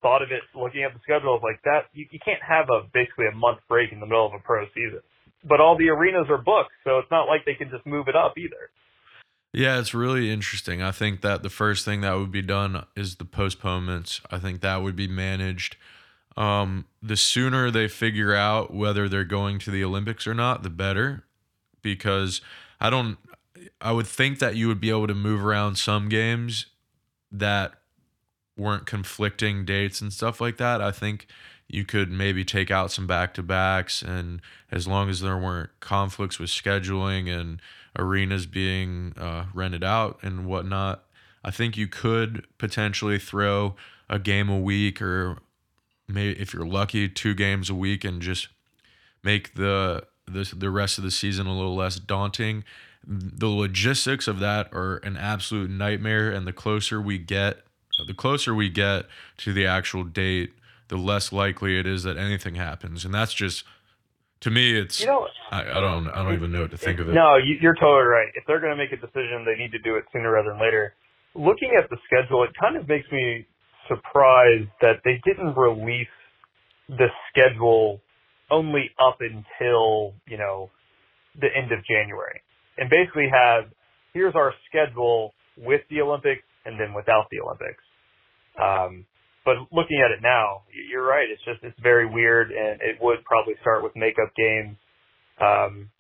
thought 0.05 0.21
of 0.21 0.29
it 0.31 0.43
looking 0.55 0.85
at 0.85 0.93
the 0.93 1.01
schedule 1.03 1.35
of 1.35 1.43
like 1.43 1.63
that. 1.65 1.89
You, 1.95 2.05
you 2.11 2.21
can't 2.23 2.43
have 2.47 2.69
a 2.69 2.85
basically 2.93 3.25
a 3.33 3.35
month 3.35 3.61
break 3.67 3.91
in 3.91 4.01
the 4.01 4.07
middle 4.07 4.27
of 4.27 4.35
a 4.35 4.39
pro 4.39 4.67
season. 4.75 5.01
But 5.43 5.61
all 5.61 5.79
the 5.79 5.89
arenas 5.89 6.27
are 6.29 6.37
booked, 6.37 6.77
so 6.85 6.99
it's 6.99 7.11
not 7.11 7.25
like 7.25 7.47
they 7.47 7.55
can 7.55 7.71
just 7.71 7.87
move 7.87 8.07
it 8.09 8.15
up 8.15 8.37
either. 8.37 8.69
Yeah, 9.55 9.79
it's 9.79 9.95
really 9.95 10.31
interesting. 10.31 10.83
I 10.83 10.91
think 10.91 11.23
that 11.23 11.43
the 11.43 11.49
first 11.49 11.85
thing 11.85 12.03
that 12.03 12.15
would 12.15 12.33
be 12.33 12.43
done 12.43 12.85
is 12.95 13.17
the 13.17 13.25
postponements. 13.25 14.21
I 14.31 14.39
think 14.39 14.61
that 14.61 14.83
would 14.83 14.97
be 14.97 15.09
managed. 15.09 15.77
Um, 16.37 16.87
the 17.03 17.17
sooner 17.17 17.71
they 17.71 17.89
figure 17.89 18.35
out 18.35 18.75
whether 18.75 19.09
they're 19.09 19.25
going 19.25 19.59
to 19.61 19.71
the 19.71 19.85
Olympics 19.85 20.27
or 20.27 20.35
not, 20.35 20.65
the 20.65 20.71
better. 20.71 21.25
Because 21.83 22.41
I 22.81 22.91
don't, 22.91 23.17
I 23.81 23.93
would 23.93 24.07
think 24.07 24.39
that 24.41 24.57
you 24.57 24.69
would 24.69 24.81
be 24.81 24.91
able 24.91 25.07
to 25.07 25.15
move 25.15 25.45
around 25.45 25.77
some 25.77 26.09
games 26.09 26.67
that 27.31 27.75
weren't 28.57 28.87
conflicting 28.87 29.65
dates 29.65 30.01
and 30.01 30.13
stuff 30.13 30.41
like 30.41 30.57
that, 30.59 30.81
I 30.81 30.91
think 30.91 31.27
you 31.69 31.85
could 31.85 32.11
maybe 32.11 32.45
take 32.45 32.71
out 32.71 32.93
some 32.93 33.07
back 33.07 33.35
to 33.35 33.43
backs 33.43 34.03
and 34.03 34.41
as 34.71 34.87
long 34.87 35.09
as 35.09 35.21
there 35.21 35.39
weren't 35.39 35.71
conflicts 35.81 36.39
with 36.39 36.51
scheduling 36.51 37.29
and 37.29 37.61
arenas 37.99 38.47
being 38.47 39.15
uh, 39.17 39.47
rented 39.55 39.83
out 39.83 40.19
and 40.23 40.47
whatnot. 40.47 41.05
I 41.43 41.51
think 41.51 41.77
you 41.77 41.87
could 41.87 42.47
potentially 42.59 43.19
throw 43.19 43.77
a 44.09 44.19
game 44.19 44.49
a 44.49 44.59
week 44.59 45.01
or 45.01 45.39
maybe 46.09 46.39
if 46.41 46.53
you're 46.53 46.67
lucky, 46.67 47.09
two 47.09 47.35
games 47.35 47.71
a 47.71 47.75
week 47.75 48.05
and 48.05 48.21
just 48.21 48.49
make 49.23 49.55
the 49.55 50.07
the, 50.27 50.51
the 50.57 50.71
rest 50.71 50.97
of 50.97 51.05
the 51.05 51.11
season 51.11 51.47
a 51.47 51.55
little 51.55 51.75
less 51.77 51.97
daunting. 51.97 52.65
The 53.07 53.49
logistics 53.49 54.27
of 54.27 54.39
that 54.39 54.73
are 54.73 54.97
an 54.99 55.19
absolute 55.19 55.71
nightmare 55.71 56.31
and 56.31 56.47
the 56.47 56.53
closer 56.53 56.99
we 57.01 57.19
get 57.19 57.63
the 58.07 58.15
closer 58.15 58.55
we 58.55 58.69
get 58.69 59.07
to 59.39 59.53
the 59.53 59.67
actual 59.67 60.05
date, 60.05 60.53
the 60.89 60.97
less 60.97 61.33
likely 61.33 61.79
it 61.79 61.87
is 61.87 62.03
that 62.03 62.17
anything 62.17 62.57
happens. 62.57 63.05
And 63.05 63.15
that's 63.15 63.33
just 63.35 63.65
to 64.41 64.51
me 64.51 64.77
it's 64.79 65.01
You 65.01 65.07
know, 65.07 65.29
I, 65.51 65.61
I 65.63 65.81
don't 65.81 66.09
I 66.09 66.23
don't 66.23 66.35
even 66.35 66.53
know 66.53 66.63
what 66.63 66.71
to 66.73 66.77
think 66.77 66.99
of 67.01 67.09
it. 67.09 67.13
No, 67.13 67.37
you- 67.37 67.59
you're 67.61 67.75
totally 67.77 68.03
right. 68.05 68.29
If 68.35 68.45
they're 68.47 68.61
going 68.61 68.73
to 68.73 68.77
make 68.77 68.93
a 68.93 68.97
decision, 68.97 69.45
they 69.45 69.55
need 69.57 69.73
to 69.73 69.79
do 69.79 69.97
it 69.97 70.05
sooner 70.13 70.31
rather 70.33 70.51
than 70.51 70.61
later. 70.61 70.95
Looking 71.35 71.73
at 71.79 71.89
the 71.91 71.97
schedule, 72.07 72.45
it 72.45 72.51
kind 72.61 72.77
of 72.77 72.89
makes 72.89 73.11
me 73.11 73.47
surprised 73.89 74.69
that 74.81 75.01
they 75.05 75.21
didn't 75.25 75.57
release 75.57 76.09
the 76.89 77.09
schedule 77.31 78.01
only 78.51 78.91
up 78.99 79.19
until, 79.21 80.15
you 80.27 80.37
know, 80.39 80.71
the 81.41 81.49
end 81.55 81.73
of 81.73 81.85
January. 81.85 82.41
And 82.79 82.91
basically 82.91 83.29
have, 83.33 83.65
here's 84.13 84.35
our 84.35 84.53
schedule 84.69 85.33
with 85.57 85.81
the 85.91 86.01
Olympics 86.01 86.43
and 86.65 86.79
then 86.79 86.93
without 86.95 87.27
the 87.31 87.41
Olympics. 87.41 87.83
Um, 88.61 89.07
but 89.45 89.57
looking 89.71 90.01
at 90.01 90.11
it 90.11 90.23
now, 90.23 90.63
you're 90.73 91.05
right. 91.05 91.29
It's 91.31 91.43
just, 91.45 91.63
it's 91.63 91.79
very 91.83 92.07
weird 92.07 92.51
and 92.51 92.81
it 92.81 92.97
would 93.01 93.25
probably 93.25 93.55
start 93.61 93.83
with 93.83 93.93
makeup 93.95 94.33
games. 94.37 94.77
Um, 95.41 95.91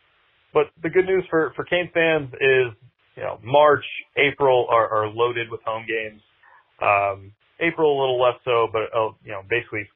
but 0.54 0.70
the 0.82 0.88
good 0.88 1.04
news 1.04 1.24
for, 1.28 1.52
for 1.56 1.64
Canes 1.64 1.90
fans 1.92 2.32
is, 2.40 2.72
you 3.16 3.22
know, 3.22 3.38
March, 3.42 3.84
April 4.16 4.66
are, 4.70 4.88
are 4.88 5.08
loaded 5.08 5.50
with 5.50 5.60
home 5.66 5.84
games. 5.84 6.22
Um, 6.80 7.32
April 7.60 7.90
a 7.90 7.98
little 8.00 8.20
less 8.20 8.40
so, 8.44 8.68
but, 8.72 8.88
uh, 8.96 9.12
you 9.24 9.32
know, 9.32 9.42
basically 9.48 9.86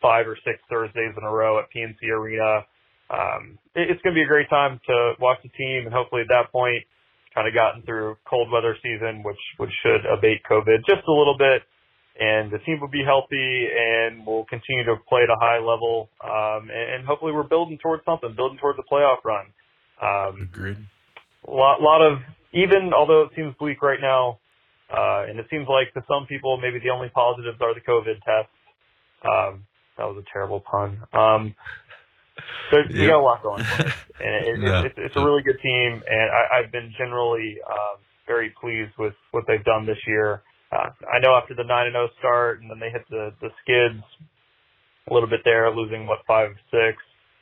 five 0.00 0.26
or 0.26 0.36
six 0.44 0.58
Thursdays 0.70 1.12
in 1.16 1.22
a 1.22 1.30
row 1.30 1.58
at 1.58 1.66
PNC 1.74 2.00
Arena. 2.10 2.64
Um, 3.10 3.58
it, 3.74 3.90
it's 3.90 4.00
going 4.02 4.14
to 4.14 4.18
be 4.18 4.24
a 4.24 4.30
great 4.30 4.48
time 4.48 4.80
to 4.86 5.12
watch 5.20 5.38
the 5.42 5.50
team 5.50 5.84
and 5.84 5.92
hopefully 5.92 6.22
at 6.22 6.28
that 6.28 6.50
point 6.50 6.82
kind 7.34 7.46
of 7.46 7.52
gotten 7.52 7.82
through 7.82 8.16
cold 8.24 8.50
weather 8.50 8.76
season, 8.82 9.22
which, 9.22 9.42
which 9.58 9.70
should 9.84 10.06
abate 10.08 10.40
COVID 10.48 10.86
just 10.88 11.04
a 11.06 11.12
little 11.12 11.36
bit. 11.36 11.62
And 12.18 12.50
the 12.50 12.58
team 12.60 12.80
will 12.80 12.88
be 12.88 13.04
healthy 13.04 13.68
and 13.68 14.26
we'll 14.26 14.46
continue 14.46 14.84
to 14.84 14.96
play 15.08 15.22
at 15.22 15.30
a 15.30 15.36
high 15.38 15.58
level. 15.58 16.08
Um, 16.24 16.70
and, 16.70 16.94
and 16.94 17.06
hopefully 17.06 17.32
we're 17.32 17.42
building 17.48 17.78
towards 17.82 18.04
something, 18.04 18.34
building 18.34 18.58
towards 18.58 18.78
a 18.78 18.94
playoff 18.94 19.18
run. 19.24 19.46
Um, 20.00 20.48
Agreed. 20.52 20.78
a 21.46 21.50
lot, 21.50 21.82
lot 21.82 22.00
of 22.00 22.18
even 22.52 22.92
although 22.96 23.22
it 23.22 23.30
seems 23.36 23.54
bleak 23.58 23.82
right 23.82 24.00
now, 24.00 24.38
uh, 24.90 25.28
and 25.28 25.38
it 25.38 25.46
seems 25.50 25.66
like 25.68 25.92
to 25.94 26.02
some 26.08 26.26
people 26.26 26.56
maybe 26.56 26.78
the 26.78 26.90
only 26.90 27.08
positives 27.10 27.58
are 27.60 27.74
the 27.74 27.80
COVID 27.80 28.16
tests. 28.24 28.52
Um, 29.24 29.66
that 29.98 30.04
was 30.04 30.22
a 30.22 30.32
terrible 30.32 30.60
pun. 30.60 31.00
Um, 31.12 31.54
but 32.70 32.88
we 32.90 33.06
got 33.06 33.18
a 33.18 33.22
lot 33.22 33.42
going 33.42 33.62
us, 33.62 33.92
and 34.20 34.46
it, 34.46 34.60
Yeah. 34.60 34.82
it's, 34.84 34.94
it's 34.98 35.16
a 35.16 35.24
really 35.24 35.42
good 35.42 35.58
team, 35.62 36.02
and 36.06 36.30
I, 36.30 36.58
I've 36.60 36.72
been 36.72 36.92
generally 36.98 37.56
um, 37.68 37.98
very 38.26 38.54
pleased 38.60 38.92
with 38.98 39.14
what 39.32 39.44
they've 39.46 39.64
done 39.64 39.86
this 39.86 39.98
year. 40.06 40.42
Uh, 40.72 40.90
I 41.06 41.20
know 41.20 41.34
after 41.36 41.54
the 41.54 41.64
nine 41.64 41.86
and 41.86 41.94
zero 41.94 42.08
start, 42.18 42.60
and 42.60 42.70
then 42.70 42.80
they 42.80 42.90
hit 42.90 43.06
the 43.10 43.32
the 43.40 43.50
skids 43.62 44.02
a 45.08 45.14
little 45.14 45.28
bit 45.28 45.40
there, 45.44 45.70
losing 45.70 46.06
what 46.06 46.20
five 46.26 46.50
six 46.70 46.98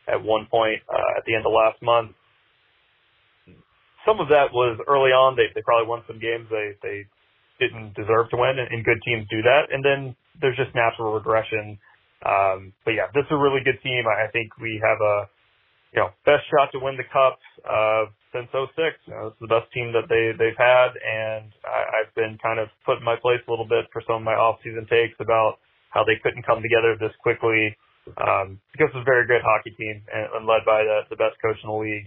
at 0.08 0.22
one 0.22 0.46
point 0.50 0.82
uh, 0.88 1.18
at 1.18 1.24
the 1.26 1.34
end 1.34 1.46
of 1.46 1.52
last 1.52 1.80
month 1.82 2.12
some 4.06 4.20
of 4.20 4.28
that 4.28 4.52
was 4.52 4.78
early 4.86 5.10
on. 5.10 5.36
They 5.36 5.48
they 5.54 5.62
probably 5.64 5.88
won 5.88 6.04
some 6.06 6.20
games 6.20 6.46
they 6.52 6.76
they 6.84 7.08
didn't 7.58 7.96
deserve 7.96 8.28
to 8.30 8.36
win, 8.36 8.60
and, 8.60 8.68
and 8.70 8.84
good 8.84 9.00
teams 9.04 9.26
do 9.30 9.42
that. 9.42 9.72
And 9.72 9.84
then 9.84 10.16
there's 10.40 10.56
just 10.56 10.74
natural 10.74 11.14
regression. 11.14 11.78
Um, 12.24 12.72
but 12.84 12.92
yeah, 12.92 13.08
this 13.14 13.24
is 13.24 13.32
a 13.32 13.40
really 13.40 13.64
good 13.64 13.80
team. 13.82 14.04
I, 14.08 14.28
I 14.28 14.30
think 14.30 14.56
we 14.60 14.80
have 14.84 15.00
a 15.00 15.28
you 15.94 16.02
know 16.02 16.10
best 16.26 16.42
shot 16.50 16.74
to 16.74 16.82
win 16.82 16.98
the 16.98 17.06
cup 17.06 17.38
uh, 17.62 18.10
since 18.34 18.50
06. 18.50 18.74
You 19.06 19.14
know, 19.14 19.30
it's 19.30 19.40
the 19.40 19.46
best 19.46 19.70
team 19.70 19.94
that 19.94 20.10
they 20.10 20.34
they've 20.34 20.58
had, 20.58 20.98
and 20.98 21.54
I, 21.62 22.02
I've 22.02 22.12
been 22.18 22.36
kind 22.42 22.58
of 22.58 22.68
put 22.84 22.98
in 22.98 23.06
my 23.06 23.16
place 23.16 23.40
a 23.46 23.50
little 23.50 23.68
bit 23.68 23.86
for 23.94 24.02
some 24.02 24.20
of 24.20 24.26
my 24.26 24.34
off-season 24.34 24.90
takes 24.90 25.14
about 25.22 25.62
how 25.94 26.02
they 26.02 26.18
couldn't 26.18 26.42
come 26.42 26.60
together 26.60 26.98
this 26.98 27.14
quickly. 27.22 27.78
Um, 28.20 28.60
because 28.72 28.92
it's 28.92 29.00
a 29.00 29.08
very 29.08 29.24
good 29.26 29.40
hockey 29.40 29.72
team 29.80 30.04
and, 30.12 30.28
and 30.36 30.44
led 30.44 30.60
by 30.66 30.84
the, 30.84 31.08
the 31.08 31.16
best 31.16 31.40
coach 31.40 31.56
in 31.64 31.70
the 31.70 31.78
league. 31.78 32.04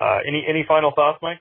Uh, 0.00 0.18
any 0.26 0.42
any 0.48 0.64
final 0.66 0.90
thoughts, 0.90 1.18
Mike? 1.22 1.38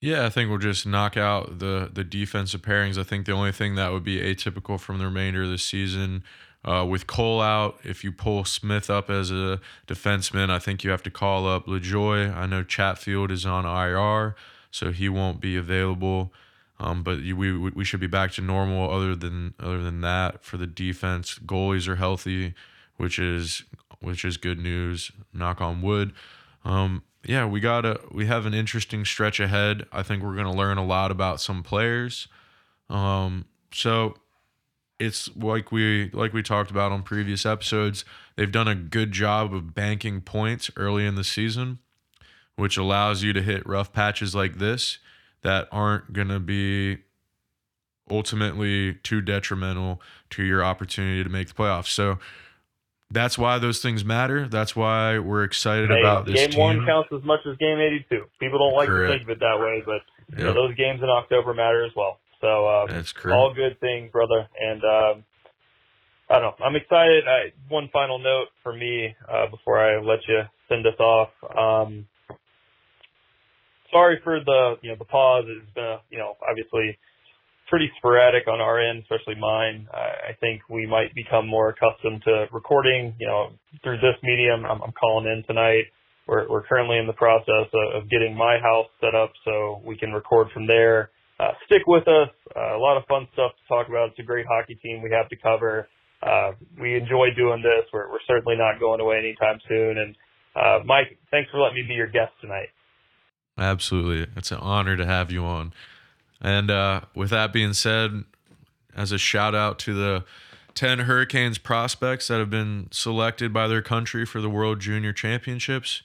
Yeah, 0.00 0.26
I 0.26 0.30
think 0.30 0.50
we'll 0.50 0.58
just 0.58 0.84
knock 0.84 1.16
out 1.16 1.60
the 1.60 1.88
the 1.92 2.02
defensive 2.02 2.60
pairings. 2.62 2.98
I 2.98 3.04
think 3.04 3.24
the 3.24 3.32
only 3.32 3.52
thing 3.52 3.76
that 3.76 3.92
would 3.92 4.02
be 4.02 4.18
atypical 4.18 4.80
from 4.80 4.98
the 4.98 5.04
remainder 5.04 5.44
of 5.44 5.50
the 5.50 5.58
season, 5.58 6.24
uh, 6.64 6.86
with 6.88 7.06
Cole 7.06 7.40
out, 7.40 7.78
if 7.82 8.04
you 8.04 8.12
pull 8.12 8.44
Smith 8.44 8.88
up 8.88 9.10
as 9.10 9.30
a 9.30 9.60
defenseman, 9.86 10.48
I 10.48 10.58
think 10.58 10.84
you 10.84 10.90
have 10.90 11.02
to 11.02 11.10
call 11.10 11.46
up 11.46 11.66
Lajoie. 11.66 12.34
I 12.34 12.46
know 12.46 12.62
Chatfield 12.62 13.32
is 13.32 13.44
on 13.44 13.64
IR, 13.64 14.36
so 14.70 14.92
he 14.92 15.08
won't 15.08 15.40
be 15.40 15.56
available. 15.56 16.32
Um, 16.78 17.02
but 17.02 17.20
you, 17.20 17.36
we 17.36 17.56
we 17.70 17.84
should 17.84 18.00
be 18.00 18.06
back 18.06 18.32
to 18.32 18.42
normal. 18.42 18.90
Other 18.90 19.14
than 19.14 19.54
other 19.60 19.82
than 19.82 20.00
that, 20.02 20.44
for 20.44 20.56
the 20.56 20.66
defense, 20.66 21.38
goalies 21.38 21.88
are 21.88 21.96
healthy, 21.96 22.54
which 22.96 23.18
is 23.18 23.64
which 24.00 24.24
is 24.24 24.36
good 24.36 24.58
news. 24.58 25.10
Knock 25.32 25.60
on 25.60 25.82
wood. 25.82 26.12
Um, 26.64 27.02
yeah, 27.24 27.46
we 27.46 27.60
got 27.60 27.84
a 27.84 28.00
we 28.10 28.26
have 28.26 28.46
an 28.46 28.54
interesting 28.54 29.04
stretch 29.04 29.38
ahead. 29.38 29.86
I 29.92 30.02
think 30.02 30.22
we're 30.22 30.36
gonna 30.36 30.54
learn 30.54 30.78
a 30.78 30.84
lot 30.84 31.10
about 31.10 31.40
some 31.40 31.62
players. 31.62 32.28
Um, 32.88 33.46
so 33.72 34.16
it's 35.02 35.28
like 35.36 35.72
we 35.72 36.10
like 36.12 36.32
we 36.32 36.42
talked 36.42 36.70
about 36.70 36.92
on 36.92 37.02
previous 37.02 37.44
episodes. 37.44 38.04
They've 38.36 38.50
done 38.52 38.68
a 38.68 38.74
good 38.74 39.12
job 39.12 39.52
of 39.54 39.74
banking 39.74 40.20
points 40.20 40.70
early 40.76 41.04
in 41.06 41.14
the 41.16 41.24
season, 41.24 41.78
which 42.56 42.76
allows 42.76 43.22
you 43.22 43.32
to 43.32 43.42
hit 43.42 43.66
rough 43.66 43.92
patches 43.92 44.34
like 44.34 44.58
this 44.58 44.98
that 45.42 45.68
aren't 45.72 46.12
gonna 46.12 46.40
be 46.40 46.98
ultimately 48.10 48.94
too 49.02 49.20
detrimental 49.20 50.00
to 50.30 50.42
your 50.42 50.64
opportunity 50.64 51.22
to 51.22 51.30
make 51.30 51.48
the 51.48 51.54
playoffs. 51.54 51.86
So 51.88 52.18
that's 53.10 53.36
why 53.38 53.58
those 53.58 53.80
things 53.80 54.04
matter. 54.04 54.48
That's 54.48 54.74
why 54.74 55.18
we're 55.18 55.44
excited 55.44 55.90
Hey, 55.90 56.00
about 56.00 56.26
this 56.26 56.34
game 56.36 56.50
team. 56.50 56.60
one 56.60 56.86
counts 56.86 57.10
as 57.12 57.22
much 57.24 57.40
as 57.46 57.56
game 57.58 57.78
82. 57.78 58.24
People 58.40 58.58
don't 58.58 58.74
like 58.76 58.88
Correct. 58.88 59.12
to 59.12 59.18
think 59.18 59.22
of 59.28 59.36
it 59.36 59.40
that 59.40 59.58
way, 59.60 59.82
but 59.84 60.00
you 60.38 60.44
know, 60.44 60.54
those 60.54 60.74
games 60.76 61.00
in 61.02 61.08
October 61.08 61.52
matter 61.54 61.84
as 61.84 61.92
well. 61.94 62.18
So 62.42 62.66
uh, 62.66 62.86
that's 62.88 63.12
correct. 63.12 63.34
all 63.34 63.54
good 63.54 63.80
things, 63.80 64.10
brother. 64.12 64.46
And 64.60 64.82
um, 64.84 65.24
I 66.28 66.40
don't 66.40 66.42
know. 66.42 66.64
I'm 66.64 66.76
excited. 66.76 67.24
I, 67.26 67.52
one 67.68 67.88
final 67.92 68.18
note 68.18 68.48
for 68.62 68.74
me 68.74 69.14
uh, 69.32 69.46
before 69.50 69.78
I 69.78 70.02
let 70.02 70.18
you 70.28 70.42
send 70.68 70.86
us 70.86 70.98
off. 70.98 71.30
Um, 71.56 72.06
sorry 73.90 74.20
for 74.24 74.40
the 74.44 74.74
you 74.82 74.90
know 74.90 74.96
the 74.98 75.04
pause. 75.04 75.44
It's 75.46 75.74
been 75.74 75.84
a, 75.84 76.00
you 76.10 76.18
know 76.18 76.36
obviously 76.46 76.98
pretty 77.70 77.90
sporadic 77.98 78.48
on 78.48 78.60
our 78.60 78.80
end, 78.80 79.02
especially 79.02 79.40
mine. 79.40 79.86
I, 79.94 80.30
I 80.30 80.36
think 80.40 80.62
we 80.68 80.84
might 80.86 81.14
become 81.14 81.46
more 81.46 81.70
accustomed 81.70 82.22
to 82.24 82.46
recording. 82.52 83.14
You 83.20 83.26
know 83.28 83.50
through 83.84 83.98
this 83.98 84.16
medium. 84.22 84.66
I'm, 84.66 84.82
I'm 84.82 84.92
calling 84.98 85.26
in 85.26 85.44
tonight. 85.46 85.84
We're, 86.26 86.48
we're 86.48 86.62
currently 86.62 86.98
in 86.98 87.06
the 87.06 87.12
process 87.12 87.66
of, 87.72 88.02
of 88.02 88.10
getting 88.10 88.36
my 88.36 88.58
house 88.58 88.86
set 89.00 89.14
up 89.14 89.32
so 89.44 89.82
we 89.84 89.96
can 89.96 90.12
record 90.12 90.48
from 90.52 90.66
there. 90.66 91.10
Uh, 91.42 91.52
stick 91.66 91.82
with 91.88 92.06
us. 92.06 92.28
Uh, 92.54 92.76
a 92.76 92.78
lot 92.78 92.96
of 92.96 93.04
fun 93.06 93.26
stuff 93.32 93.50
to 93.56 93.68
talk 93.68 93.88
about. 93.88 94.10
It's 94.10 94.18
a 94.20 94.22
great 94.22 94.46
hockey 94.48 94.76
team 94.76 95.02
we 95.02 95.10
have 95.10 95.28
to 95.30 95.36
cover. 95.36 95.88
Uh, 96.22 96.52
we 96.80 96.94
enjoy 96.94 97.28
doing 97.36 97.62
this. 97.62 97.84
We're, 97.92 98.08
we're 98.10 98.22
certainly 98.28 98.54
not 98.56 98.78
going 98.78 99.00
away 99.00 99.18
anytime 99.18 99.58
soon. 99.68 99.98
And 99.98 100.16
uh, 100.54 100.84
Mike, 100.84 101.18
thanks 101.32 101.50
for 101.50 101.58
letting 101.58 101.82
me 101.82 101.82
be 101.88 101.94
your 101.94 102.06
guest 102.06 102.32
tonight. 102.40 102.68
Absolutely. 103.58 104.32
It's 104.36 104.52
an 104.52 104.58
honor 104.58 104.96
to 104.96 105.04
have 105.04 105.32
you 105.32 105.44
on. 105.44 105.72
And 106.40 106.70
uh, 106.70 107.00
with 107.14 107.30
that 107.30 107.52
being 107.52 107.72
said, 107.72 108.22
as 108.94 109.10
a 109.10 109.18
shout 109.18 109.54
out 109.54 109.80
to 109.80 109.94
the 109.94 110.24
10 110.74 111.00
Hurricanes 111.00 111.58
prospects 111.58 112.28
that 112.28 112.38
have 112.38 112.50
been 112.50 112.86
selected 112.92 113.52
by 113.52 113.66
their 113.66 113.82
country 113.82 114.24
for 114.24 114.40
the 114.40 114.50
World 114.50 114.78
Junior 114.78 115.12
Championships, 115.12 116.02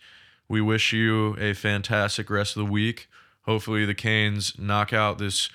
we 0.49 0.61
wish 0.61 0.93
you 0.93 1.35
a 1.37 1.53
fantastic 1.53 2.29
rest 2.31 2.57
of 2.57 2.65
the 2.65 2.71
week. 2.71 3.07
Hopefully, 3.47 3.85
the 3.85 3.95
Canes 3.95 4.53
knock 4.59 4.91
out 4.91 5.17
this 5.17 5.49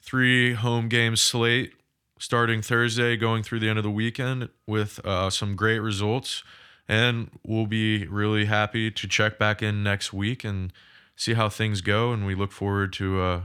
three 0.00 0.54
home 0.54 0.88
game 0.88 1.16
slate 1.16 1.74
starting 2.18 2.62
Thursday, 2.62 3.16
going 3.16 3.42
through 3.42 3.58
the 3.58 3.68
end 3.68 3.78
of 3.78 3.82
the 3.82 3.90
weekend 3.90 4.48
with 4.64 5.04
uh, 5.04 5.28
some 5.28 5.56
great 5.56 5.80
results. 5.80 6.44
And 6.88 7.30
we'll 7.44 7.66
be 7.66 8.06
really 8.06 8.44
happy 8.44 8.90
to 8.92 9.08
check 9.08 9.38
back 9.38 9.60
in 9.60 9.82
next 9.82 10.12
week 10.12 10.44
and 10.44 10.72
see 11.16 11.34
how 11.34 11.48
things 11.48 11.80
go. 11.80 12.12
And 12.12 12.24
we 12.24 12.36
look 12.36 12.52
forward 12.52 12.92
to 12.94 13.20
uh, 13.20 13.40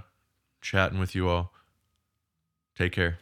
chatting 0.61 0.99
with 0.99 1.15
you 1.15 1.27
all. 1.27 1.53
Take 2.75 2.91
care. 2.91 3.17